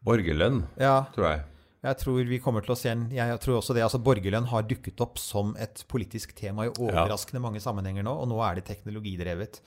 Borgerlønn, 0.03 0.65
Ja. 0.77 1.06
tror 1.15 1.30
jeg. 1.31 1.41
Jeg 1.85 2.00
tror 2.01 2.24
vi 2.25 2.39
kommer 2.41 2.65
til 2.65 2.74
å 2.74 2.77
se 2.79 2.89
en 2.89 3.03
Jeg 3.13 3.38
tror 3.44 3.59
også 3.59 3.75
det, 3.77 3.83
altså 3.85 4.01
Borgerlønn 4.01 4.50
har 4.50 4.65
dukket 4.65 5.03
opp 5.03 5.19
som 5.21 5.53
et 5.62 5.83
politisk 5.91 6.33
tema 6.38 6.65
i 6.65 6.71
overraskende 6.74 7.44
mange 7.44 7.62
sammenhenger 7.63 8.06
nå, 8.07 8.15
og 8.24 8.31
nå 8.31 8.39
er 8.44 8.57
det 8.57 8.65
teknologidrevet. 8.69 9.62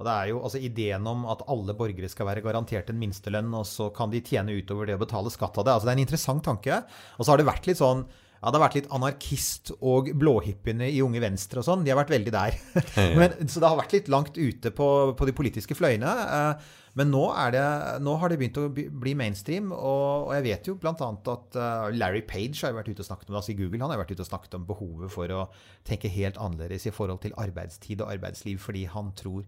Og 0.00 0.06
det 0.06 0.14
er 0.14 0.30
jo 0.30 0.40
altså 0.46 0.62
Ideen 0.64 1.04
om 1.10 1.26
at 1.28 1.42
alle 1.52 1.74
borgere 1.76 2.08
skal 2.08 2.30
være 2.30 2.44
garantert 2.44 2.88
en 2.88 3.00
minstelønn, 3.02 3.50
og 3.52 3.66
så 3.68 3.90
kan 3.92 4.12
de 4.12 4.22
tjene 4.24 4.54
utover 4.56 4.88
det 4.88 4.96
å 4.96 5.02
betale 5.02 5.32
skatt 5.32 5.58
av 5.60 5.66
det. 5.66 5.74
altså 5.74 5.90
Det 5.90 5.92
er 5.92 5.98
en 5.98 6.06
interessant 6.06 6.44
tanke. 6.46 6.82
Og 7.18 7.26
så 7.26 7.34
har 7.34 7.42
det 7.42 7.50
vært 7.50 7.68
litt 7.68 7.82
sånn 7.82 8.06
ja, 8.40 8.48
det 8.48 8.56
har 8.56 8.62
vært 8.62 8.76
litt 8.78 8.92
anarkist 8.96 9.74
og 9.84 10.06
blåhippiene 10.16 10.86
i 10.88 11.02
Unge 11.04 11.20
Venstre 11.20 11.60
og 11.60 11.66
sånn. 11.66 11.82
De 11.84 11.92
har 11.92 11.98
vært 11.98 12.14
veldig 12.14 12.32
der. 12.32 12.56
Men, 13.20 13.34
så 13.44 13.60
det 13.60 13.68
har 13.68 13.76
vært 13.76 13.92
litt 13.98 14.08
langt 14.08 14.38
ute 14.40 14.72
på, 14.72 14.86
på 15.12 15.28
de 15.28 15.34
politiske 15.36 15.76
fløyene. 15.76 16.14
eh, 16.24 16.70
Men 16.98 17.12
nå, 17.14 17.22
er 17.38 17.52
det, 17.54 17.64
nå 18.02 18.16
har 18.18 18.32
det 18.32 18.38
begynt 18.40 18.58
å 18.58 18.64
bli- 18.74 19.14
mainstream. 19.14 19.70
Og, 19.76 20.26
og 20.28 20.32
jeg 20.34 20.46
vet 20.48 20.70
jo 20.70 20.74
bl.a. 20.80 20.94
at 21.34 21.58
eh, 21.60 21.90
Larry 21.94 22.22
Page 22.26 22.64
har 22.66 22.74
vært 22.74 22.90
ute 22.90 23.04
og 23.04 23.06
snakket 23.10 23.28
om 23.30 23.34
det, 23.36 23.40
altså 23.44 23.54
i 23.54 23.58
Google 23.60 23.84
han 23.84 23.94
har 23.94 24.00
vært 24.02 24.10
ute 24.16 24.24
og 24.24 24.30
snakket 24.30 24.56
om 24.58 24.66
behovet 24.66 25.12
for 25.14 25.30
å 25.36 25.44
tenke 25.86 26.10
helt 26.10 26.40
annerledes 26.42 26.88
i 26.90 26.94
forhold 26.94 27.22
til 27.22 27.36
arbeidstid 27.38 28.02
og 28.02 28.10
arbeidsliv, 28.16 28.58
fordi 28.64 28.86
han 28.90 29.12
tror 29.18 29.44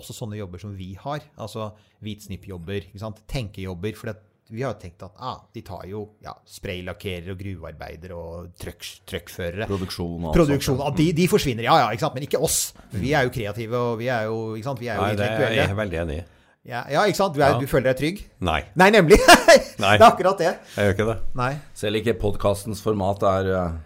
også 0.00 0.14
sånne 0.16 0.38
jobber 0.38 0.62
som 0.62 0.74
vi 0.78 0.94
har, 0.98 1.22
altså 1.36 1.70
hvitsnippjobber, 2.02 2.86
tenkejobber. 3.30 3.94
For 3.98 4.14
vi 4.50 4.64
har 4.64 4.72
jo 4.74 4.80
tenkt 4.82 5.02
at 5.06 5.14
ah, 5.22 5.44
de 5.54 5.62
tar 5.66 5.84
jo 5.86 6.00
ja, 6.24 6.32
spraylakkerer 6.48 7.30
og 7.34 7.38
gruvearbeidere 7.38 8.16
og 8.18 8.48
trøkk- 8.58 9.04
trøkkførere. 9.06 9.68
Produksjon 9.70 10.26
og 10.26 10.34
Produksjon, 10.34 10.82
de, 10.98 11.06
de 11.14 11.28
forsvinner, 11.30 11.68
ja 11.68 11.76
ja, 11.84 11.88
ikke 11.94 12.10
men 12.16 12.26
ikke 12.26 12.40
oss. 12.42 12.58
Vi 12.96 13.12
er 13.14 13.28
jo 13.28 13.34
kreative, 13.34 13.78
og 13.92 14.00
vi 14.02 14.10
er 14.10 14.26
jo? 14.26 14.40
Vi 14.58 14.90
er 14.90 14.98
jo 14.98 15.04
Nei, 15.06 15.14
det 15.20 15.28
er 15.30 15.58
jeg 15.60 15.78
veldig 15.84 16.00
enig 16.02 16.18
i. 16.18 16.26
Ja, 16.68 16.82
ja, 16.92 17.06
ikke 17.08 17.16
sant? 17.16 17.34
Du, 17.34 17.40
er, 17.40 17.54
Ja. 17.54 17.58
du 17.60 17.66
føler 17.70 17.88
deg 17.90 17.96
trygg? 18.00 18.18
Nei, 18.44 18.58
Nei, 18.76 18.90
nemlig! 18.92 19.16
Nei. 19.80 19.94
Det 19.96 20.04
er 20.04 20.10
akkurat 20.10 20.38
det. 20.42 20.50
jeg 20.76 20.90
gjør 20.90 20.96
ikke 20.96 21.06
det. 21.08 21.16
Nei. 21.40 21.52
Selv 21.80 22.00
ikke 22.02 22.14
podkastens 22.20 22.82
format 22.84 23.22
er 23.30 23.48
eh, 23.54 23.78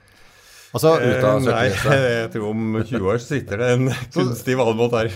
Altså, 0.75 0.97
Ut 0.99 1.23
av 1.23 1.37
Eh, 1.39 1.45
Nei, 1.47 1.69
jeg 2.25 2.33
tror 2.35 2.49
om 2.51 2.65
20 2.83 3.07
år 3.13 3.21
sitter 3.23 3.61
det 3.63 3.69
en 3.77 3.93
kunstig 4.17 4.57
valmot 4.59 4.97
her. 4.99 5.13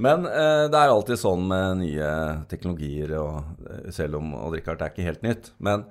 Men 0.00 0.26
eh, 0.28 0.66
det 0.72 0.76
er 0.76 0.92
alltid 0.92 1.20
sånn 1.20 1.46
med 1.48 1.80
nye 1.80 2.10
teknologier, 2.52 3.16
og, 3.20 3.64
eh, 3.64 3.88
selv 3.96 4.20
om 4.20 4.30
det 4.52 4.60
er 4.68 4.86
ikke 4.90 5.08
helt 5.08 5.24
nytt. 5.24 5.50
Men, 5.56 5.86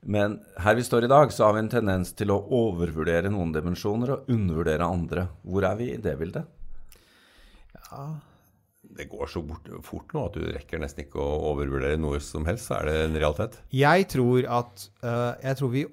men 0.00 0.38
her 0.64 0.80
vi 0.80 0.84
står 0.88 1.04
i 1.04 1.12
dag, 1.12 1.28
så 1.32 1.44
har 1.50 1.58
vi 1.58 1.66
en 1.66 1.72
tendens 1.76 2.12
til 2.16 2.32
å 2.32 2.40
overvurdere 2.40 3.28
noen 3.32 3.52
dimensjoner 3.52 4.16
og 4.16 4.32
undervurdere 4.32 4.88
andre. 4.88 5.28
Hvor 5.44 5.68
er 5.68 5.76
vi 5.80 5.92
i 5.92 6.00
det 6.00 6.16
bildet? 6.20 6.48
Det 8.94 9.08
går 9.10 9.26
så 9.30 9.42
bort, 9.42 9.68
fort 9.82 10.14
nå 10.14 10.28
at 10.28 10.36
du 10.38 10.44
rekker 10.54 10.78
nesten 10.82 11.04
ikke 11.04 11.18
å 11.22 11.50
overvurdere 11.52 11.98
noe 11.98 12.20
som 12.22 12.46
helst, 12.46 12.68
så 12.68 12.78
er 12.78 12.90
det 12.90 12.96
en 13.08 13.18
realitet. 13.18 13.58
Jeg 13.74 14.08
tror 14.12 14.46
at 14.60 14.88
uh, 15.02 15.34
Jeg 15.42 15.58
tror 15.58 15.72
vi 15.74 15.84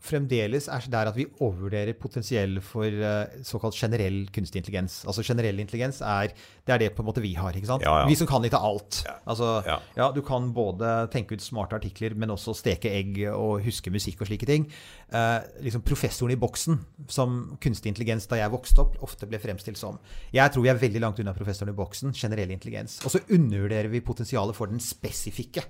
fremdeles 0.00 0.66
er 0.72 0.86
der 0.90 1.10
at 1.10 1.16
vi 1.16 1.26
overvurderer 1.40 1.92
potensiell 2.00 2.58
for 2.64 2.86
eh, 2.88 3.42
såkalt 3.46 3.76
generell 3.76 4.22
kunstig 4.32 4.62
intelligens. 4.62 5.00
Altså 5.08 5.22
generell 5.26 5.60
intelligens 5.60 6.00
er 6.00 6.32
det 6.66 6.74
er 6.74 6.78
det 6.84 6.88
på 6.96 7.02
en 7.02 7.08
måte 7.08 7.22
vi 7.24 7.34
har. 7.34 7.52
ikke 7.56 7.66
sant? 7.68 7.82
Ja, 7.84 8.00
ja. 8.02 8.06
Vi 8.08 8.16
som 8.18 8.28
kan 8.30 8.42
litt 8.44 8.54
av 8.56 8.64
alt. 8.64 9.02
Altså, 9.26 9.62
Ja. 9.66 9.78
ja, 9.96 10.10
Du 10.12 10.22
kan 10.22 10.52
både 10.54 11.08
tenke 11.10 11.34
ut 11.34 11.42
smarte 11.42 11.74
artikler, 11.76 12.14
men 12.14 12.30
også 12.30 12.54
steke 12.54 12.90
egg 12.90 13.18
og 13.34 13.62
huske 13.64 13.90
musikk 13.90 14.20
og 14.22 14.28
slike 14.28 14.46
ting. 14.46 14.66
Eh, 15.12 15.40
liksom 15.62 15.82
Professoren 15.82 16.32
i 16.32 16.36
boksen, 16.40 16.78
som 17.08 17.58
kunstig 17.60 17.90
intelligens 17.92 18.26
da 18.30 18.36
jeg 18.36 18.50
vokste 18.50 18.78
opp, 18.80 18.96
ofte 19.02 19.26
ble 19.26 19.38
fremstilt 19.38 19.76
som. 19.80 19.98
Jeg 20.32 20.52
tror 20.52 20.62
vi 20.62 20.68
er 20.70 20.78
veldig 20.80 21.00
langt 21.00 21.18
unna 21.20 21.34
professoren 21.34 21.72
i 21.74 21.76
boksen, 21.76 22.12
generell 22.14 22.50
intelligens. 22.50 23.00
Og 23.04 23.10
så 23.10 23.20
undervurderer 23.28 23.88
vi 23.90 24.00
potensialet 24.00 24.54
for 24.56 24.66
den 24.66 24.78
spesifikke. 24.80 25.64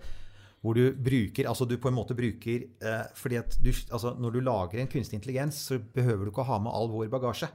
Hvor 0.61 0.75
du 0.77 0.91
bruker 0.93 1.47
Altså 1.49 1.65
du 1.65 1.77
på 1.81 1.89
en 1.89 1.95
måte 1.97 2.13
bruker 2.15 2.67
eh, 2.85 3.05
fordi 3.17 3.39
at 3.41 3.55
du, 3.65 3.71
altså 3.91 4.15
Når 4.21 4.33
du 4.35 4.41
lager 4.45 4.81
en 4.83 4.91
kunstig 4.93 5.17
intelligens, 5.17 5.57
så 5.71 5.79
behøver 5.81 6.27
du 6.27 6.31
ikke 6.35 6.43
å 6.45 6.51
ha 6.51 6.59
med 6.61 6.73
all 6.77 6.89
vår 6.93 7.09
bagasje. 7.09 7.49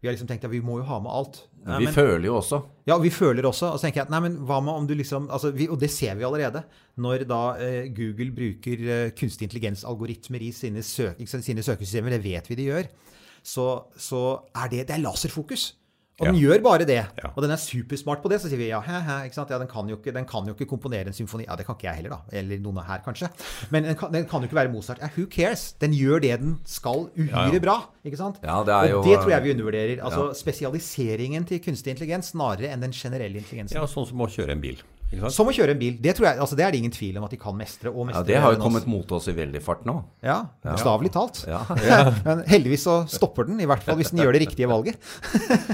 Vi 0.00 0.08
har 0.08 0.12
liksom 0.14 0.28
tenkt 0.28 0.44
at 0.44 0.52
vi 0.52 0.60
må 0.60 0.78
jo 0.78 0.84
ha 0.84 0.98
med 1.00 1.08
alt. 1.10 1.38
Nei, 1.64 1.78
vi 1.80 1.84
men- 1.88 1.94
føler 1.94 2.26
jo 2.28 2.34
også. 2.38 2.58
ja, 2.86 2.98
vi 3.00 3.10
føler 3.10 3.42
også. 3.48 3.72
Og 3.72 3.78
så 3.80 3.86
tenker 3.86 4.02
jeg 4.02 4.06
at 4.06 4.10
nei, 4.12 4.20
men 4.28 4.36
hva 4.46 4.58
med 4.62 4.74
om 4.74 4.86
du 4.86 4.94
liksom 4.94 5.28
altså 5.32 5.50
vi, 5.56 5.68
Og 5.72 5.78
det 5.80 5.90
ser 5.90 6.14
vi 6.16 6.24
allerede. 6.28 6.62
Når 7.00 7.24
da 7.28 7.40
eh, 7.60 7.88
Google 7.96 8.30
bruker 8.36 8.84
eh, 8.88 9.10
kunstig 9.16 9.48
intelligens-algoritmer 9.48 10.40
i 10.44 10.52
sine, 10.52 10.82
søk, 10.84 11.16
sine 11.26 11.64
søkesystemer, 11.64 12.10
det 12.16 12.22
vet 12.24 12.48
vi 12.48 12.54
de 12.60 12.68
gjør, 12.70 12.88
så, 13.42 13.66
så 13.96 14.22
er 14.54 14.68
det, 14.72 14.86
det 14.88 14.96
er 14.96 15.02
laserfokus. 15.04 15.74
Og 16.16 16.30
den 16.30 16.38
gjør 16.40 16.62
bare 16.64 16.84
det. 16.88 16.94
Ja. 16.96 17.28
Og 17.36 17.42
den 17.44 17.50
er 17.52 17.58
supersmart 17.60 18.22
på 18.24 18.30
det. 18.32 18.38
Så 18.40 18.48
sier 18.48 18.56
vi 18.56 18.70
ja, 18.70 18.78
he, 18.80 19.00
he, 19.04 19.16
ikke 19.28 19.36
sant? 19.36 19.50
ja 19.52 19.58
den, 19.60 19.68
kan 19.68 19.84
jo 19.90 19.98
ikke, 19.98 20.14
den 20.16 20.24
kan 20.24 20.46
jo 20.48 20.54
ikke 20.56 20.64
komponere 20.70 21.10
en 21.10 21.16
symfoni. 21.16 21.44
Ja, 21.44 21.56
det 21.60 21.66
kan 21.68 21.76
ikke 21.76 21.90
jeg 21.90 21.98
heller, 22.00 22.14
da. 22.16 22.38
Eller 22.40 22.62
noen 22.64 22.80
her, 22.86 23.02
kanskje. 23.04 23.28
Men 23.74 23.84
den 23.84 23.98
kan, 24.00 24.14
den 24.14 24.24
kan 24.30 24.40
jo 24.40 24.48
ikke 24.48 24.56
være 24.56 24.72
Mozart. 24.72 25.02
Ja, 25.04 25.10
who 25.12 25.26
cares? 25.28 25.66
Den 25.82 25.92
gjør 25.92 26.24
det 26.24 26.32
den 26.40 26.54
skal 26.64 27.04
uhyre 27.18 27.28
Ja, 27.50 27.52
ja. 27.52 27.60
bra. 27.66 27.76
Ikke 28.08 28.16
sant? 28.22 28.40
Ja, 28.40 28.62
det 28.64 28.72
er 28.78 28.94
og 28.96 29.04
jo- 29.04 29.04
det 29.10 29.18
tror 29.20 29.34
jeg 29.34 29.44
vi 29.44 29.52
undervurderer. 29.58 30.00
Altså 30.08 30.30
spesialiseringen 30.40 31.44
til 31.52 31.60
kunstig 31.60 31.92
intelligens 31.92 32.32
snarere 32.32 32.72
enn 32.72 32.80
den 32.80 32.96
generelle 32.96 33.36
intelligensen. 33.42 33.76
Ja, 33.76 33.84
sånn 33.84 34.08
som 34.08 34.24
å 34.24 34.30
kjøre 34.32 34.56
en 34.56 34.64
bil. 34.64 34.80
Som 35.30 35.46
å 35.48 35.54
kjøre 35.54 35.76
en 35.76 35.78
bil. 35.80 35.98
Det, 36.02 36.16
tror 36.18 36.26
jeg, 36.28 36.40
altså, 36.42 36.56
det 36.58 36.64
er 36.66 36.74
det 36.74 36.80
ingen 36.82 36.94
tvil 36.94 37.18
om 37.20 37.26
at 37.28 37.32
de 37.32 37.38
kan 37.40 37.54
mestre. 37.56 37.92
og 37.92 38.10
Ja, 38.10 38.22
Det 38.26 38.40
har 38.42 38.56
jo 38.56 38.60
kommet 38.62 38.88
mot 38.90 39.12
oss 39.14 39.28
i 39.30 39.34
veldig 39.36 39.62
fart 39.62 39.84
nå. 39.86 40.00
Ja, 40.26 40.40
Bokstavelig 40.66 41.12
talt. 41.14 41.44
Ja. 41.52 41.62
Men 42.26 42.42
heldigvis 42.50 42.82
så 42.88 42.96
stopper 43.10 43.46
den, 43.46 43.60
i 43.62 43.68
hvert 43.70 43.84
fall 43.86 44.00
hvis 44.00 44.10
den 44.10 44.24
gjør 44.24 44.34
det 44.34 44.42
riktige 44.48 44.68
valget. 44.70 44.98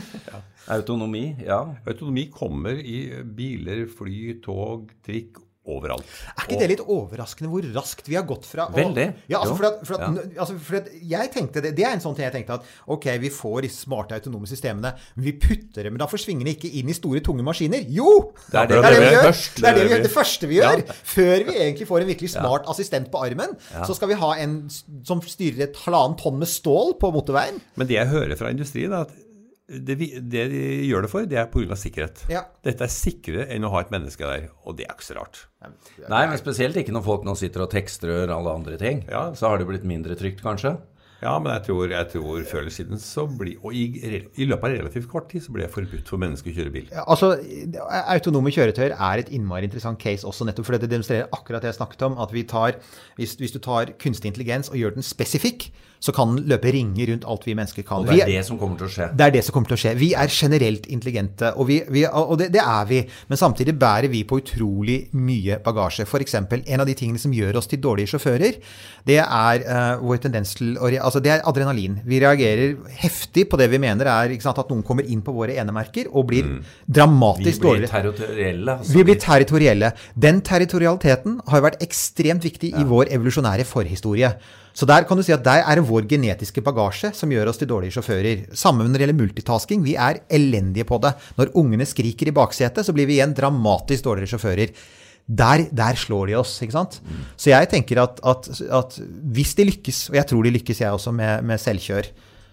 Autonomi, 0.73 1.25
ja. 1.43 1.63
Autonomi 1.89 2.29
kommer 2.33 2.77
i 2.79 3.23
biler, 3.25 3.87
fly, 3.91 4.37
tog, 4.45 4.93
trikk, 5.05 5.41
overalt. 5.65 6.03
Er 6.35 6.47
ikke 6.49 6.59
det 6.59 6.69
litt 6.73 6.81
overraskende 6.91 7.49
hvor 7.53 7.63
raskt 7.77 8.09
vi 8.11 8.17
har 8.19 8.25
gått 8.27 8.45
fra 8.49 8.65
å- 8.67 8.75
Veldig. 8.75 9.05
Ja, 9.31 9.39
altså, 9.45 9.55
for 9.57 9.67
at, 9.69 9.87
for 9.87 9.95
at, 9.95 10.01
Ja. 10.35 10.41
altså, 10.43 10.57
for 10.59 10.77
at 10.81 10.89
jeg 11.07 11.31
tenkte 11.33 11.63
det, 11.63 11.77
det 11.77 11.85
er 11.87 11.93
en 11.95 12.01
sånn 12.03 12.17
ting 12.17 12.25
jeg 12.27 12.33
tenkte 12.35 12.55
at 12.59 12.65
ok, 12.89 13.07
vi 13.23 13.31
får 13.31 13.63
disse 13.63 13.85
smarte 13.87 14.17
autonome 14.19 14.47
systemene, 14.51 14.91
men 15.15 15.25
vi 15.25 15.33
putter 15.39 15.85
dem 15.87 15.97
da 15.97 16.07
forsvingende 16.11 16.51
ikke 16.57 16.73
inn 16.81 16.89
i 16.91 16.97
store, 16.99 17.21
tunge 17.23 17.47
maskiner. 17.47 17.87
Jo! 17.89 18.33
Det 18.51 18.59
er 18.59 18.67
det 18.67 18.83
det, 18.83 18.91
vi 18.91 19.05
vi 19.07 19.13
gjør 19.15 19.27
først. 19.31 19.55
Det 19.63 19.69
er 19.71 19.75
det, 19.75 19.83
vi 19.83 19.89
Det 19.89 19.93
er 19.93 20.03
det 20.03 20.09
det 20.09 20.15
første 20.17 20.49
vi 20.51 20.57
gjør. 20.59 20.83
Ja. 20.87 20.93
Før 21.15 21.45
vi 21.47 21.59
egentlig 21.63 21.87
får 21.89 22.01
en 22.01 22.11
virkelig 22.11 22.31
smart 22.35 22.67
assistent 22.67 23.11
på 23.13 23.23
armen, 23.23 23.57
så 23.87 23.95
skal 23.95 24.09
vi 24.09 24.15
ha 24.15 24.33
en 24.43 24.59
som 25.07 25.21
styrer 25.23 25.69
et 25.69 25.77
halvannen 25.87 26.19
tonn 26.19 26.39
med 26.43 26.49
stål 26.51 26.97
på 26.99 27.13
motorveien. 27.15 27.61
Men 27.77 27.87
det 27.87 27.95
jeg 28.01 28.09
hører 28.11 28.35
fra 28.37 28.51
industrien, 28.51 28.93
er 28.93 29.07
at 29.07 29.11
det, 29.69 29.95
vi- 29.99 30.19
det 30.21 30.49
de 30.51 30.63
gjør 30.89 31.03
det 31.07 31.11
for, 31.11 31.27
det 31.27 31.39
er 31.39 31.47
pga. 31.53 31.77
sikkerhet. 31.79 32.25
Ja. 32.29 32.43
Dette 32.65 32.83
er 32.85 32.93
sikrere 32.93 33.47
enn 33.55 33.65
å 33.65 33.71
ha 33.71 33.81
et 33.81 33.91
menneske 33.95 34.19
der, 34.27 34.49
og 34.67 34.77
det 34.77 34.87
er 34.89 34.95
ikke 34.95 35.07
så 35.07 35.17
rart. 35.21 35.47
Nei, 36.09 36.27
men 36.27 36.37
spesielt 36.39 36.77
ikke 36.77 36.93
når 36.93 37.05
folk 37.07 37.25
nå 37.25 37.37
sitter 37.39 37.63
og 37.63 37.71
tekster 37.71 38.11
og 38.11 38.19
gjør 38.29 38.35
alle 38.37 38.55
andre 38.59 38.77
ting. 38.81 39.05
Ja. 39.09 39.29
Så 39.39 39.49
har 39.49 39.59
det 39.59 39.67
blitt 39.69 39.85
mindre 39.89 40.17
trygt, 40.19 40.43
kanskje. 40.43 40.75
Ja, 41.23 41.37
men 41.39 41.53
jeg 41.55 41.63
tror, 41.69 41.85
jeg 41.93 42.09
tror 42.11 42.47
før 42.51 42.65
eller 42.65 42.75
siden 42.75 42.99
så 42.99 43.27
blir 43.27 43.61
Og 43.63 43.75
i, 43.79 43.85
i 44.35 44.47
løpet 44.49 44.67
av 44.67 44.75
relativt 44.81 45.09
kort 45.11 45.29
tid 45.31 45.45
så 45.45 45.55
blir 45.55 45.67
det 45.67 45.75
forbudt 45.75 46.11
for 46.11 46.19
mennesker 46.19 46.51
å 46.51 46.57
kjøre 46.57 46.75
bil. 46.75 46.89
Altså, 47.05 47.37
Autonome 48.11 48.51
kjøretøyer 48.55 48.97
er 48.97 49.23
et 49.23 49.31
innmari 49.31 49.69
interessant 49.69 50.01
case 50.03 50.27
også, 50.27 50.49
nettopp 50.49 50.67
fordi 50.67 50.83
det 50.83 50.91
demonstrerer 50.91 51.31
akkurat 51.31 51.63
det 51.63 51.71
jeg 51.71 51.79
snakket 51.79 52.03
om. 52.09 52.19
at 52.19 52.35
vi 52.35 52.43
tar, 52.43 52.81
hvis, 53.17 53.37
hvis 53.39 53.55
du 53.55 53.61
tar 53.63 53.95
kunstig 54.03 54.33
intelligens 54.33 54.73
og 54.73 54.81
gjør 54.81 54.99
den 54.99 55.07
spesifikk, 55.07 55.71
så 56.03 56.11
kan 56.15 56.33
den 56.35 56.49
løpe 56.51 56.73
ringer 56.75 57.13
rundt 57.13 57.27
alt 57.31 57.45
vi 57.47 57.55
mennesker 57.55 57.85
kan. 57.87 58.03
Og 58.03 58.11
det 58.11 58.25
er 58.25 58.31
det 58.33 58.43
som 58.49 58.59
kommer 58.59 58.81
til 58.81 58.89
å 58.89 58.91
skje. 58.91 59.07
det 59.19 59.27
er 59.27 59.35
det 59.37 59.43
som 59.47 59.55
kommer 59.55 59.71
til 59.71 59.77
å 59.77 59.83
skje. 59.85 59.93
Vi 60.01 60.09
er 60.19 60.33
generelt 60.35 60.89
intelligente, 60.91 61.53
og, 61.55 61.69
vi, 61.69 61.79
vi, 61.95 62.03
og 62.07 62.35
det, 62.41 62.49
det 62.57 62.63
er 62.63 62.89
vi. 62.89 62.99
Men 63.31 63.39
samtidig 63.39 63.77
bærer 63.79 64.11
vi 64.11 64.25
på 64.27 64.41
utrolig 64.43 64.99
mye 65.15 65.61
bagasje. 65.63 66.07
F.eks. 66.09 66.35
en 66.41 66.83
av 66.83 66.89
de 66.89 66.97
tingene 66.99 67.23
som 67.23 67.35
gjør 67.35 67.61
oss 67.61 67.71
til 67.71 67.83
dårlige 67.85 68.11
sjåfører, 68.15 68.59
det 69.07 69.21
er 69.23 69.63
uh, 69.63 70.03
vår 70.03 70.25
tendens 70.27 70.57
til 70.59 70.75
å 70.83 70.91
Altså, 71.13 71.21
det 71.21 71.33
er 71.35 71.43
adrenalin. 71.45 71.99
Vi 72.09 72.21
reagerer 72.23 72.71
heftig 73.03 73.43
på 73.53 73.59
det 73.61 73.67
vi 73.69 73.81
mener 73.83 74.09
er 74.09 74.33
sant, 74.41 74.57
at 74.63 74.71
noen 74.73 74.81
kommer 74.87 75.05
inn 75.05 75.21
på 75.21 75.35
våre 75.37 75.59
enemerker 75.61 76.09
og 76.09 76.25
blir 76.31 76.47
Vi 76.47 76.63
dramatisk 76.89 77.61
blir 77.61 77.83
dårligere. 77.83 77.91
territorielle. 77.93 78.79
altså. 78.79 78.95
Vi 78.97 79.05
blir 79.05 79.19
territorielle. 79.21 79.93
Den 80.17 80.41
territorialiteten 80.41 81.37
har 81.53 81.61
vært 81.61 81.83
ekstremt 81.85 82.43
viktig 82.49 82.73
i 82.73 82.85
vår 82.89 83.13
evolusjonære 83.13 83.67
forhistorie. 83.69 84.33
Så 84.73 84.89
der 84.89 85.05
kan 85.05 85.19
du 85.21 85.23
si 85.23 85.35
at 85.37 85.45
der 85.45 85.61
er 85.69 85.77
det 85.77 85.85
vår 85.85 86.09
genetiske 86.09 86.63
bagasje 86.65 87.13
som 87.13 87.29
gjør 87.29 87.51
oss 87.53 87.61
til 87.61 87.69
dårlige 87.69 87.93
sjåfører. 87.99 88.47
Samme 88.57 88.87
når 88.87 88.97
det 88.97 89.05
gjelder 89.05 89.21
multitasking. 89.21 89.85
Vi 89.85 89.97
er 90.01 90.23
elendige 90.33 90.89
på 90.89 90.97
det. 91.05 91.13
Når 91.37 91.53
ungene 91.61 91.85
skriker 91.85 92.29
i 92.29 92.33
baksetet, 92.33 92.87
så 92.87 92.95
blir 92.97 93.05
vi 93.07 93.21
igjen 93.21 93.37
dramatisk 93.37 94.09
dårligere 94.09 94.33
sjåfører. 94.33 94.73
Der, 95.27 95.69
der 95.71 95.97
slår 95.97 96.27
de 96.33 96.35
oss, 96.41 96.57
ikke 96.65 96.75
sant? 96.75 96.99
Så 97.37 97.53
jeg 97.53 97.71
tenker 97.71 98.03
at, 98.03 98.19
at, 98.27 98.49
at 98.71 98.99
hvis 99.33 99.55
de 99.57 99.69
lykkes, 99.71 100.09
og 100.11 100.19
jeg 100.19 100.27
tror 100.29 100.43
de 100.43 100.55
lykkes 100.59 100.83
jeg 100.83 100.93
også 100.93 101.15
med, 101.15 101.45
med 101.47 101.63
selvkjør, 101.63 102.11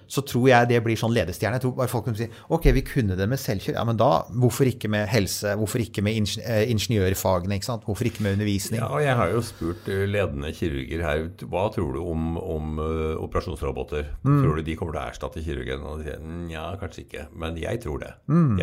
så 0.09 0.23
tror 0.25 0.47
jeg 0.49 0.69
det 0.71 0.79
blir 0.81 0.97
sånn 0.97 1.13
ledestjerne. 1.13 1.59
Jeg 1.59 1.63
tror 1.67 1.75
bare 1.77 1.91
folk 1.91 2.07
kan 2.07 2.15
si 2.17 2.25
ok, 2.49 2.65
vi 2.73 2.81
kunne 2.85 3.17
det 3.17 3.27
med 3.29 3.39
selvkjør. 3.41 3.75
Ja, 3.77 3.83
men 3.85 3.99
da, 3.99 4.07
hvorfor 4.41 4.65
ikke 4.69 4.89
med 4.91 5.05
helse? 5.11 5.53
Hvorfor 5.59 5.83
ikke 5.83 6.01
med 6.05 6.17
eh, 6.41 6.63
ingeniørfagene? 6.73 7.59
ikke 7.59 7.69
sant? 7.69 7.85
Hvorfor 7.85 8.09
ikke 8.09 8.25
med 8.25 8.39
undervisning? 8.39 8.81
Ja, 8.81 8.89
Jeg 9.05 9.19
har 9.21 9.29
jo 9.35 9.43
spurt 9.45 9.85
eh, 9.91 10.07
ledende 10.09 10.49
kirurger 10.57 11.05
her 11.05 11.23
hva 11.45 11.67
tror 11.75 11.93
du 11.93 12.01
om, 12.01 12.39
om 12.41 12.81
eh, 12.81 13.21
operasjonsroboter. 13.21 14.09
Tror 14.25 14.57
du 14.57 14.65
de 14.65 14.77
kommer 14.79 14.97
til 14.97 15.03
å 15.03 15.05
erstatte 15.05 15.45
kirurgen? 15.45 15.85
Og 15.85 16.01
de 16.01 16.09
sier 16.09 16.25
nja, 16.25 16.65
kanskje 16.81 17.05
ikke. 17.05 17.27
Men 17.37 17.61
jeg 17.61 17.83
tror 17.85 18.01
det. 18.01 18.13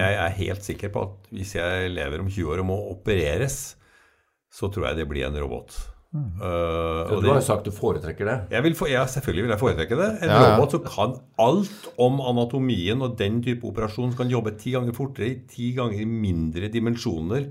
Jeg 0.00 0.20
er 0.26 0.38
helt 0.42 0.66
sikker 0.66 0.90
på 0.94 1.06
at 1.06 1.30
hvis 1.30 1.54
jeg 1.60 1.94
lever 1.94 2.26
om 2.26 2.30
20 2.32 2.56
år 2.56 2.64
og 2.64 2.72
må 2.74 2.80
opereres, 2.90 3.76
så 4.56 4.70
tror 4.72 4.88
jeg 4.90 5.02
det 5.02 5.06
blir 5.10 5.26
en 5.28 5.36
robot. 5.42 5.74
Mm. 6.16 6.28
Uh, 6.40 7.10
Du 7.10 7.26
har 7.26 7.26
jo 7.26 7.32
det, 7.34 7.44
sagt 7.44 7.66
du 7.66 7.72
foretrekker 7.74 8.24
det. 8.28 8.36
jeg 8.54 8.62
vil, 8.64 8.74
for, 8.78 8.88
ja, 8.88 9.02
selvfølgelig 9.10 9.42
vil 9.44 9.52
jeg 9.52 9.60
foretrekke 9.60 9.96
det. 9.98 10.06
En 10.24 10.30
Ja, 10.32 10.38
ja. 10.40 10.50
robot 10.54 10.76
som 10.76 10.84
kan 10.86 11.16
alt 11.44 11.88
om 12.00 12.20
anatomien 12.30 13.02
og 13.04 13.18
den 13.18 13.42
type 13.44 13.66
operasjon, 13.68 14.12
som 14.14 14.18
kan 14.22 14.30
jobbe 14.32 14.54
ti 14.56 14.72
ganger 14.72 14.94
fortere, 14.96 15.28
i 15.34 15.40
ti 15.50 15.72
ganger 15.76 16.06
mindre 16.08 16.70
dimensjoner. 16.72 17.50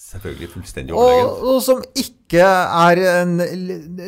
Selvfølgelig 0.00 0.48
fullstendig 0.54 0.94
Og, 0.96 1.00
overlegent. 1.00 1.42
og 1.44 1.58
som 1.62 1.82
ikke 2.00 2.40
er 2.40 3.00
en 3.22 3.34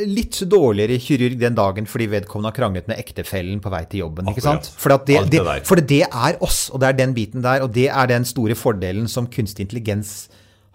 litt 0.08 0.38
dårligere 0.48 0.96
kirurg 1.04 1.34
den 1.40 1.56
dagen 1.58 1.88
fordi 1.90 2.06
vedkommende 2.14 2.48
har 2.48 2.56
kranglet 2.56 2.88
med 2.88 2.96
ektefellen 3.02 3.60
på 3.60 3.72
vei 3.74 3.82
til 3.92 4.00
jobben. 4.06 4.30
ikke 4.32 4.40
sant? 4.44 4.70
For, 4.80 4.94
at 4.96 5.04
det, 5.08 5.18
det, 5.32 5.42
det 5.44 5.66
for 5.68 5.76
det 5.76 6.02
er 6.08 6.38
oss, 6.40 6.70
og 6.72 6.80
det 6.80 6.88
er 6.92 6.98
den 7.02 7.12
biten 7.16 7.44
der. 7.44 7.60
Og 7.66 7.72
det 7.76 7.88
er 7.92 8.08
den 8.08 8.24
store 8.24 8.56
fordelen 8.56 9.04
som 9.08 9.28
kunstig 9.28 9.66
intelligens 9.68 10.28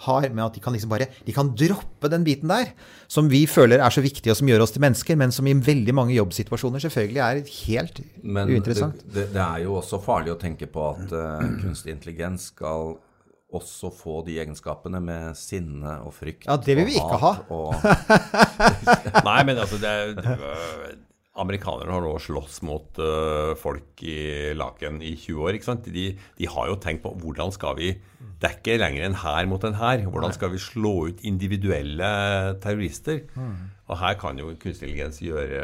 har, 0.06 0.28
med 0.30 0.44
at 0.46 0.58
de 0.58 0.62
kan 0.62 0.76
liksom 0.76 0.92
bare 0.92 1.08
de 1.26 1.34
kan 1.34 1.50
droppe 1.58 2.12
den 2.12 2.26
biten 2.28 2.52
der, 2.52 2.70
som 3.10 3.32
vi 3.32 3.46
føler 3.50 3.82
er 3.82 3.94
så 3.94 4.04
viktig, 4.06 4.30
og 4.32 4.38
som 4.40 4.52
gjør 4.52 4.66
oss 4.68 4.76
til 4.76 4.84
mennesker, 4.84 5.18
men 5.18 5.34
som 5.34 5.48
i 5.50 5.56
veldig 5.58 5.96
mange 5.98 6.16
jobbsituasjoner 6.18 6.84
selvfølgelig 6.84 7.24
er 7.26 7.42
helt 7.64 8.04
Men 8.22 8.48
det, 8.48 8.60
uinteressant. 8.60 9.02
det, 9.08 9.30
det 9.34 9.44
er 9.44 9.66
jo 9.66 9.80
også 9.80 10.02
farlig 10.04 10.36
å 10.36 10.40
tenke 10.42 10.70
på 10.70 10.86
at 10.92 11.12
uh, 11.16 11.44
kunstig 11.64 11.96
intelligens 11.96 12.52
skal 12.54 12.98
også 13.58 13.90
få 13.96 14.22
de 14.28 14.36
egenskapene 14.42 15.00
med 15.00 15.38
sinne 15.40 16.02
og 16.04 16.12
frykt 16.18 16.50
Ja, 16.50 16.58
det 16.60 16.76
vil 16.76 16.90
vi 16.90 16.98
ikke 17.00 17.20
ha. 17.22 17.34
Og, 17.56 17.76
Nei, 19.30 19.40
men 19.48 19.56
altså 19.56 19.80
det, 19.80 19.94
det, 20.20 20.36
Amerikanerne 21.38 21.94
har 21.94 22.04
nå 22.06 22.14
slåss 22.22 22.62
mot 22.68 23.00
uh, 23.02 23.54
folk 23.60 24.04
i 24.06 24.54
Laken 24.58 25.02
i 25.06 25.14
20 25.16 25.46
år. 25.46 25.58
ikke 25.58 25.70
sant? 25.70 25.90
De, 25.94 26.10
de 26.40 26.50
har 26.50 26.70
jo 26.72 26.78
tenkt 26.82 27.04
på 27.06 27.14
hvordan 27.22 27.54
skal 27.56 27.78
vi 27.80 27.94
Det 28.38 28.50
er 28.50 28.58
ikke 28.60 28.78
lenger 28.82 29.08
en 29.08 29.20
hær 29.24 29.50
mot 29.50 29.64
en 29.66 29.78
hær. 29.78 30.04
Hvordan 30.06 30.34
skal 30.36 30.54
vi 30.54 30.62
slå 30.62 30.94
ut 31.10 31.26
individuelle 31.26 32.12
terrorister? 32.64 33.24
Og 33.88 33.96
her 34.02 34.18
kan 34.20 34.36
jo 34.40 34.50
kunstig 34.60 34.90
intelligens 34.90 35.22
gjøre, 35.24 35.62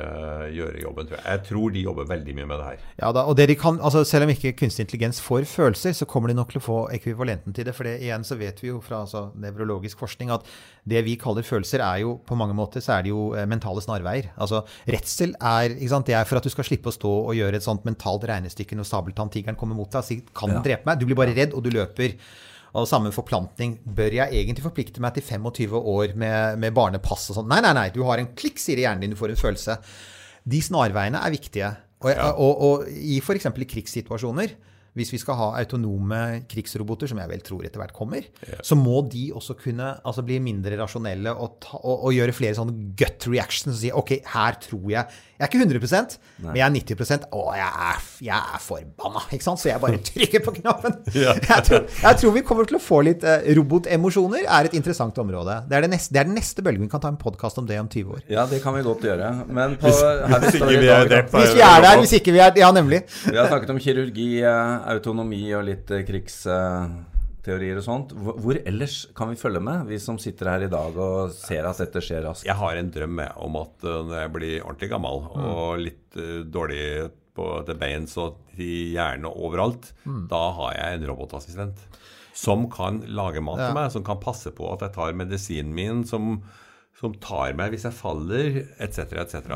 gjøre 0.55 0.79
jobben, 0.79 1.07
tror 1.09 1.17
jeg. 1.17 1.25
Jeg 1.27 1.41
tror 1.49 1.73
de 1.75 1.81
jobber 1.83 2.05
veldig 2.07 2.35
mye 2.37 2.47
med 2.47 2.61
det 2.61 2.67
her. 2.69 2.85
Ja 3.01 3.09
da, 3.15 3.25
og 3.27 3.35
det 3.35 3.49
de 3.51 3.57
kan, 3.59 3.79
altså 3.83 4.03
Selv 4.07 4.27
om 4.27 4.31
ikke 4.31 4.53
kunstig 4.61 4.85
intelligens 4.85 5.19
får 5.21 5.43
følelser, 5.49 5.91
så 5.97 6.07
kommer 6.07 6.31
de 6.31 6.37
nok 6.37 6.53
til 6.53 6.61
å 6.61 6.63
få 6.63 6.77
ekvivalenten 6.95 7.55
til 7.55 7.67
det. 7.67 7.73
For 7.75 7.87
det, 7.87 7.97
igjen 8.05 8.23
så 8.23 8.37
vet 8.39 8.61
vi 8.63 8.69
jo 8.71 8.79
fra 8.83 9.01
altså, 9.03 9.25
nevrologisk 9.35 9.99
forskning 9.99 10.31
at 10.31 10.47
det 10.87 11.03
vi 11.03 11.17
kaller 11.19 11.43
følelser, 11.43 11.83
er 11.83 12.03
jo 12.03 12.15
på 12.27 12.37
mange 12.39 12.55
måter 12.55 12.83
så 12.83 12.97
er 12.97 13.03
det 13.03 13.11
jo 13.11 13.33
eh, 13.35 13.47
mentale 13.49 13.83
snarveier. 13.83 14.31
Altså 14.37 14.63
Redsel 14.87 15.35
er 15.39 15.75
ikke 15.75 15.91
sant, 15.91 16.07
det 16.07 16.15
er 16.19 16.29
for 16.29 16.39
at 16.39 16.47
du 16.47 16.51
skal 16.53 16.67
slippe 16.67 16.91
å 16.91 16.95
stå 16.95 17.13
og 17.27 17.35
gjøre 17.35 17.59
et 17.59 17.67
sånt 17.67 17.83
mentalt 17.87 18.23
regnestykke 18.29 18.79
når 18.79 18.87
sabeltanntigeren 18.87 19.59
kommer 19.59 19.75
mot 19.75 19.91
deg 19.91 19.99
og 19.99 20.07
sier 20.07 20.23
'kan 20.31 20.55
den 20.55 20.63
drepe 20.63 20.87
meg'? 20.87 20.99
Du 20.99 21.05
blir 21.05 21.19
bare 21.19 21.35
redd, 21.35 21.53
og 21.53 21.63
du 21.63 21.71
løper. 21.75 22.15
Og 22.73 22.87
samme 22.89 23.11
forplantning. 23.13 23.75
Bør 23.85 24.15
jeg 24.17 24.33
egentlig 24.33 24.65
forplikte 24.65 25.01
meg 25.03 25.13
til 25.13 25.25
25 25.27 25.77
år 25.77 26.15
med, 26.17 26.59
med 26.61 26.73
barnepass 26.73 27.29
og 27.29 27.37
sånn? 27.37 27.49
Nei, 27.51 27.61
nei, 27.61 27.73
nei. 27.77 27.87
Du 27.93 28.01
har 28.07 28.21
en 28.21 28.31
klikk, 28.33 28.57
sier 28.61 28.81
hjernen 28.81 29.05
din, 29.05 29.13
du 29.13 29.19
får 29.19 29.35
en 29.35 29.41
følelse. 29.43 29.77
De 30.49 30.61
snarveiene 30.63 31.21
er 31.21 31.35
viktige. 31.35 31.69
Og, 32.03 32.09
og, 32.33 32.63
og 32.67 32.87
i 32.89 33.19
f.eks. 33.21 33.45
krigssituasjoner, 33.69 34.55
hvis 34.97 35.11
vi 35.13 35.19
skal 35.21 35.37
ha 35.39 35.49
autonome 35.57 36.43
krigsroboter, 36.49 37.09
som 37.09 37.21
jeg 37.21 37.31
vel 37.31 37.41
tror 37.45 37.65
etter 37.65 37.81
hvert 37.81 37.95
kommer, 37.95 38.27
så 38.61 38.77
må 38.77 39.01
de 39.09 39.29
også 39.33 39.55
kunne 39.57 39.95
altså, 40.05 40.21
bli 40.25 40.37
mindre 40.43 40.77
rasjonelle 40.79 41.33
og, 41.33 41.57
ta, 41.63 41.79
og, 41.81 42.07
og 42.09 42.13
gjøre 42.13 42.35
flere 42.35 42.57
sånne 42.57 42.93
gut 42.99 43.27
reactions 43.31 43.73
og 43.73 43.79
si 43.81 43.93
OK, 43.93 44.15
her 44.33 44.59
tror 44.61 44.85
jeg 44.91 45.01
Jeg 45.33 45.47
er 45.47 45.49
ikke 45.49 45.63
100% 45.65 46.17
men 46.43 46.57
jeg 46.59 46.65
er 46.65 46.73
90% 46.73 47.27
Å, 47.33 47.43
jeg 47.57 47.69
er, 47.87 48.05
jeg 48.27 48.53
er 48.55 48.61
forbanna! 48.63 49.23
Ikke 49.35 49.45
sant? 49.45 49.61
Så 49.61 49.69
jeg 49.69 49.81
bare 49.81 49.99
trykker 50.09 50.43
på 50.45 50.55
knappen. 50.59 50.99
Jeg, 51.13 51.63
tror, 51.67 51.85
jeg 52.01 52.17
tror 52.19 52.31
vi 52.35 52.41
kommer 52.45 52.67
til 52.67 52.77
å 52.77 52.81
få 52.81 52.99
litt 53.05 53.23
eh, 53.27 53.45
robotemosjoner, 53.57 54.43
er 54.43 54.67
et 54.67 54.75
interessant 54.77 55.17
område. 55.21 55.55
Det 55.69 55.77
er, 55.77 55.85
det, 55.85 55.89
neste, 55.93 56.13
det 56.13 56.21
er 56.21 56.27
den 56.27 56.35
neste 56.37 56.63
bølgen. 56.65 56.85
Vi 56.85 56.91
kan 56.91 57.01
ta 57.03 57.11
en 57.11 57.19
podkast 57.19 57.59
om 57.61 57.67
det 57.69 57.77
om 57.81 57.87
20 57.91 58.15
år. 58.15 58.23
ja, 58.31 58.45
det 58.49 58.59
kan 58.63 58.75
vi 58.75 58.83
godt 58.85 59.05
gjøre. 59.07 59.29
Men 59.47 59.75
på, 59.81 59.91
her 59.91 60.43
hvis, 60.43 60.57
står 60.57 60.71
vi 60.71 60.89
er. 60.91 61.13
Hvis 61.33 61.55
er 61.55 61.85
der, 61.85 61.99
hvis 62.01 62.15
ikke 62.19 62.35
vi 62.35 62.41
er 62.43 62.59
Ja, 62.59 62.71
nemlig. 62.75 63.03
Vi 63.25 63.37
har 63.37 63.49
snakket 63.51 63.73
om 63.73 63.79
kirurgi, 63.83 64.29
eh, 64.43 64.82
autonomi 64.91 65.45
og 65.55 65.65
litt 65.67 65.91
eh, 65.93 66.03
krigsteorier 66.07 67.79
og 67.79 67.85
sånt. 67.85 68.13
Hvor, 68.17 68.59
ellers 68.59 69.03
kan 69.17 69.31
vi 69.31 69.39
følge 69.39 69.63
med, 69.63 69.87
vi 69.89 69.99
som 70.01 70.19
sitter 70.21 70.51
her 70.51 70.67
i 70.67 70.71
dag 70.71 70.97
og 70.97 71.33
ser 71.35 71.67
at 71.69 71.81
dette 71.83 72.03
skjer 72.03 72.25
raskt? 72.27 72.47
Jeg 72.49 72.59
har 72.59 72.79
en 72.79 72.93
drøm 72.93 73.23
om 73.47 73.59
at 73.63 73.87
øh, 73.87 73.99
når 74.07 74.17
jeg 74.19 74.33
blir 74.37 74.55
ordentlig 74.61 74.93
gammel 74.93 75.27
og 75.33 75.83
litt 75.83 76.19
øh, 76.19 76.41
dårlig 76.45 76.85
på 77.33 77.47
til 77.65 77.77
beins 77.81 78.13
og 78.21 78.59
i 78.61 78.93
hjernen 78.93 79.25
og 79.25 79.39
overalt, 79.47 79.87
da 80.29 80.41
har 80.59 80.75
jeg 80.77 80.99
en 80.99 81.07
robotassistent 81.09 81.79
som 82.33 82.65
kan 82.73 83.01
lage 83.13 83.41
mat 83.45 83.61
til 83.61 83.75
meg, 83.77 83.91
som 83.93 84.03
kan 84.05 84.21
passe 84.21 84.51
på 84.57 84.67
at 84.73 84.83
jeg 84.85 84.95
tar 84.95 85.17
medisinen 85.17 85.73
min, 85.77 86.01
som, 86.09 86.39
som 86.97 87.13
tar 87.21 87.53
meg 87.57 87.73
hvis 87.73 87.85
jeg 87.87 87.97
faller, 87.97 88.59
etc., 88.81 89.17
etc. 89.21 89.53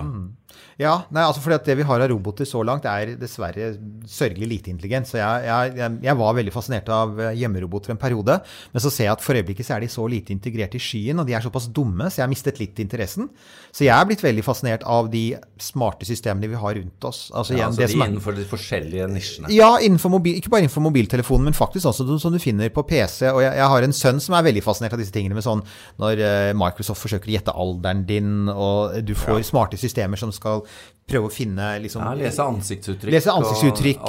Ja, 0.78 0.94
nei, 1.14 1.24
altså 1.26 1.42
fordi 1.42 1.58
det 1.66 1.76
vi 1.80 1.86
har 1.90 2.02
av 2.04 2.10
roboter 2.12 2.46
så 2.46 2.62
langt, 2.66 2.86
er 2.86 3.16
dessverre 3.18 3.72
sørgelig 4.10 4.48
lite 4.52 4.70
intelligent. 4.72 5.10
Så 5.10 5.18
jeg, 5.18 5.48
jeg, 5.78 5.98
jeg 6.06 6.18
var 6.20 6.36
veldig 6.38 6.54
fascinert 6.54 6.90
av 6.94 7.18
eh, 7.20 7.32
hjemmeroboter 7.40 7.94
en 7.96 8.00
periode. 8.02 8.36
Men 8.74 8.84
så 8.84 8.92
ser 8.94 9.08
jeg 9.10 9.16
at 9.16 9.24
for 9.26 9.38
øyeblikket 9.40 9.72
er 9.74 9.82
de 9.82 9.90
så 9.92 10.06
lite 10.10 10.34
integrert 10.36 10.78
i 10.78 10.82
skyen, 10.82 11.20
og 11.22 11.28
de 11.30 11.34
er 11.38 11.42
såpass 11.46 11.68
dumme, 11.74 12.12
så 12.12 12.22
jeg 12.22 12.26
har 12.28 12.32
mistet 12.32 12.62
litt 12.62 12.80
interessen. 12.84 13.30
Så 13.74 13.88
jeg 13.88 13.94
er 13.96 14.06
blitt 14.10 14.24
veldig 14.24 14.46
fascinert 14.46 14.86
av 14.88 15.10
de 15.14 15.24
smarte 15.62 16.06
systemene 16.08 16.50
vi 16.52 16.62
har 16.62 16.78
rundt 16.78 17.10
oss. 17.10 17.28
Altså, 17.34 17.54
Ja, 17.58 17.58
igjen, 17.58 17.68
altså 17.74 17.82
det 17.82 17.88
de 17.88 17.94
som 17.94 18.02
er- 18.06 18.12
innenfor 18.12 18.38
de 18.38 18.46
forskjellige 18.54 19.10
nisjene. 19.12 19.52
ja, 19.54 19.72
mobil, 20.08 20.38
ikke 20.40 20.50
bare 20.54 20.62
innenfor 20.66 20.86
mobiltelefonen, 20.86 21.50
men 21.50 21.54
faktisk 21.58 21.86
også 21.90 22.20
som 22.22 22.32
du 22.32 22.40
finner 22.40 22.70
på 22.70 22.86
PC. 22.88 23.28
Og 23.34 23.42
jeg, 23.42 23.54
jeg 23.58 23.68
har 23.74 23.82
en 23.84 23.94
sønn 23.94 24.22
som 24.22 24.36
er 24.38 24.44
veldig 24.46 24.64
fascinert 24.64 24.94
av 24.94 25.00
disse 25.02 25.12
tingene 25.12 25.36
med 25.36 25.44
sånn 25.44 25.64
når 26.00 26.22
eh, 26.22 26.54
Microsoft 26.54 27.02
forsøker 27.02 27.28
å 27.28 27.36
gjette 27.36 27.58
alderen 27.58 28.06
din, 28.08 28.32
og 28.54 29.02
du 29.04 29.14
får 29.18 29.44
smarte 29.50 29.78
systemer 29.80 30.18
som 30.22 30.32
skal 30.38 30.64
prøve 31.08 31.30
å 31.30 31.32
finne 31.32 31.64
liksom, 31.80 32.02
Ja, 32.04 32.10
lese 32.20 32.44
ansiktsuttrykk. 32.44 33.14
Lese 33.14 33.32
ansiktsuttrykk, 33.32 34.02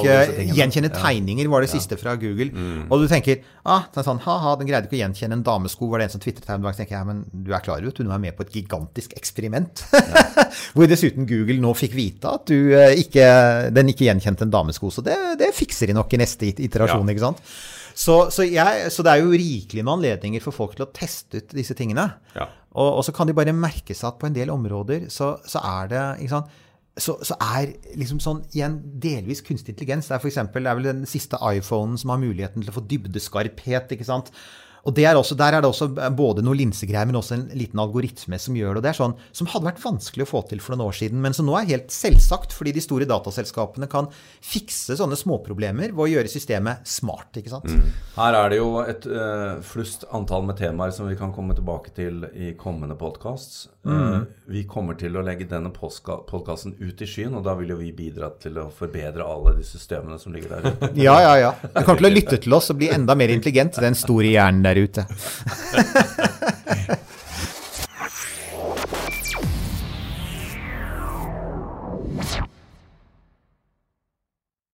gjenkjenne 0.56 0.88
Mm. 0.90 0.96
tegninger 0.98 1.46
var 1.52 1.62
det 1.62 1.68
siste 1.70 1.94
fra 2.00 2.16
Google. 2.18 2.48
Og 2.90 3.04
du 3.04 3.06
tenker 3.06 3.38
ah, 3.64 3.84
sånn, 3.94 4.18
ha-ha, 4.24 4.56
den 4.58 4.66
greide 4.66 4.88
ikke 4.88 4.98
å 4.98 5.02
gjenkjenne 5.04 5.38
en 5.38 5.44
damesko, 5.46 5.86
var 5.92 6.02
det 6.02 6.08
en 6.08 6.14
som 6.16 6.24
tvitret 6.24 6.48
her 6.50 6.58
dag. 6.58 6.74
Tenker 6.74 6.96
jeg, 6.98 7.06
men 7.06 7.22
du 7.30 7.52
er 7.54 7.62
klar 7.62 7.78
over 7.78 7.92
at 7.94 8.00
du 8.00 8.02
nå 8.02 8.10
er 8.16 8.24
med 8.26 8.34
på 8.36 8.42
et 8.48 8.50
gigantisk 8.58 9.14
eksperiment? 9.14 9.84
Hvor 10.74 10.90
dessuten 10.90 11.28
Google 11.30 11.60
nå 11.62 11.70
fikk 11.78 11.94
vite 11.94 12.34
at 12.34 12.50
du, 12.50 12.72
eh, 12.74 12.96
ikke, 12.98 13.28
den 13.78 13.94
ikke 13.94 14.08
gjenkjente 14.10 14.42
en 14.48 14.50
damesko. 14.58 14.90
Så 14.90 15.04
det, 15.06 15.14
det 15.38 15.52
fikser 15.54 15.86
de 15.92 15.94
nok 16.00 16.12
i 16.18 16.24
neste 16.24 16.50
iterasjon, 16.50 17.06
Ja. 17.06 17.14
ikke 17.14 17.28
sant? 17.28 17.44
Så, 17.98 18.14
så, 18.30 18.44
jeg, 18.46 18.92
så 18.94 19.02
det 19.02 19.12
er 19.12 19.24
jo 19.24 19.34
rikelig 19.34 19.82
med 19.82 19.96
anledninger 19.96 20.42
for 20.44 20.54
folk 20.54 20.76
til 20.76 20.86
å 20.86 20.92
teste 20.94 21.40
ut 21.40 21.56
disse 21.56 21.74
tingene. 21.78 22.04
Ja. 22.36 22.46
Og, 22.78 23.00
og 23.00 23.02
så 23.06 23.14
kan 23.16 23.26
de 23.26 23.34
bare 23.34 23.54
merke 23.56 23.96
seg 23.96 24.12
at 24.12 24.20
på 24.20 24.28
en 24.28 24.36
del 24.36 24.52
områder 24.54 25.08
så, 25.10 25.32
så 25.48 25.62
er 25.66 25.90
det 25.90 26.04
ikke 26.22 26.36
sant, 26.36 26.52
så, 26.98 27.14
så 27.22 27.34
er 27.42 27.72
liksom 27.98 28.20
sånn 28.22 28.40
igjen 28.54 28.78
delvis 29.02 29.42
kunstig 29.46 29.74
intelligens. 29.74 30.08
Det 30.10 30.16
er 30.16 30.22
for 30.22 30.30
eksempel, 30.30 30.64
det 30.66 30.70
er 30.70 30.78
vel 30.78 30.88
den 30.90 31.04
siste 31.10 31.38
iPhonen 31.38 31.98
som 31.98 32.14
har 32.14 32.22
muligheten 32.22 32.62
til 32.62 32.72
å 32.72 32.76
få 32.78 32.86
dybdeskarphet. 32.90 33.94
ikke 33.94 34.06
sant? 34.06 34.32
Og 34.88 34.94
det 34.96 35.04
er 35.04 35.18
også, 35.18 35.36
Der 35.36 35.52
er 35.52 35.60
det 35.60 35.68
også 35.68 35.90
både 36.16 36.42
noe 36.44 36.56
linsegreier, 36.56 37.06
men 37.08 37.18
også 37.20 37.36
en 37.36 37.46
liten 37.58 37.80
algoritme 37.82 38.38
som 38.40 38.56
gjør 38.56 38.78
det. 38.78 38.80
og 38.80 38.86
det 38.86 38.90
er 38.92 38.98
sånn 38.98 39.16
Som 39.32 39.50
hadde 39.52 39.68
vært 39.68 39.82
vanskelig 39.84 40.24
å 40.24 40.30
få 40.30 40.42
til 40.48 40.62
for 40.64 40.74
noen 40.74 40.88
år 40.88 40.96
siden, 40.96 41.20
men 41.20 41.36
som 41.36 41.46
nå 41.46 41.56
er 41.58 41.68
helt 41.68 41.92
selvsagt, 41.92 42.54
fordi 42.56 42.72
de 42.72 42.84
store 42.84 43.08
dataselskapene 43.08 43.88
kan 43.90 44.08
fikse 44.40 44.96
sånne 44.98 45.18
småproblemer 45.18 45.92
ved 45.92 46.04
å 46.04 46.08
gjøre 46.08 46.32
systemet 46.32 46.86
smart. 46.88 47.36
ikke 47.36 47.52
sant? 47.52 47.68
Her 48.16 48.38
er 48.38 48.52
det 48.52 48.60
jo 48.60 48.70
et 48.82 49.06
uh, 49.06 49.60
flust 49.64 50.06
antall 50.14 50.46
med 50.48 50.58
temaer 50.60 50.94
som 50.94 51.08
vi 51.08 51.16
kan 51.18 51.32
komme 51.34 51.56
tilbake 51.58 51.92
til 51.96 52.24
i 52.34 52.54
kommende 52.58 52.96
podkasts. 52.98 53.68
vi 54.48 54.64
kommer 54.68 54.96
til 54.98 55.16
å 55.16 55.22
legge 55.24 55.46
denne 55.48 55.70
podkasten 55.72 56.74
ut 56.80 57.02
i 57.02 57.06
skyen, 57.08 57.34
og 57.36 57.44
da 57.44 57.54
vil 57.58 57.70
jo 57.72 57.78
vi 57.78 57.92
bidra 57.92 58.30
til 58.40 58.58
å 58.60 58.68
forbedre 58.74 59.24
alle 59.24 59.54
de 59.58 59.64
systemene 59.64 60.18
som 60.18 60.32
ligger 60.32 60.56
der. 60.56 60.74
Ja, 60.98 61.14
ja, 61.22 61.34
ja. 61.38 61.50
Du 61.62 61.82
kommer 61.84 62.00
til 62.00 62.08
å 62.08 62.12
lytte 62.12 62.38
til 62.42 62.54
oss 62.56 62.70
og 62.72 62.78
bli 62.80 62.88
enda 62.92 63.14
mer 63.18 63.30
intelligent, 63.32 63.78
den 63.80 63.96
store 63.98 64.32
hjernen 64.32 64.64
der 64.78 64.84
ute. 64.84 65.06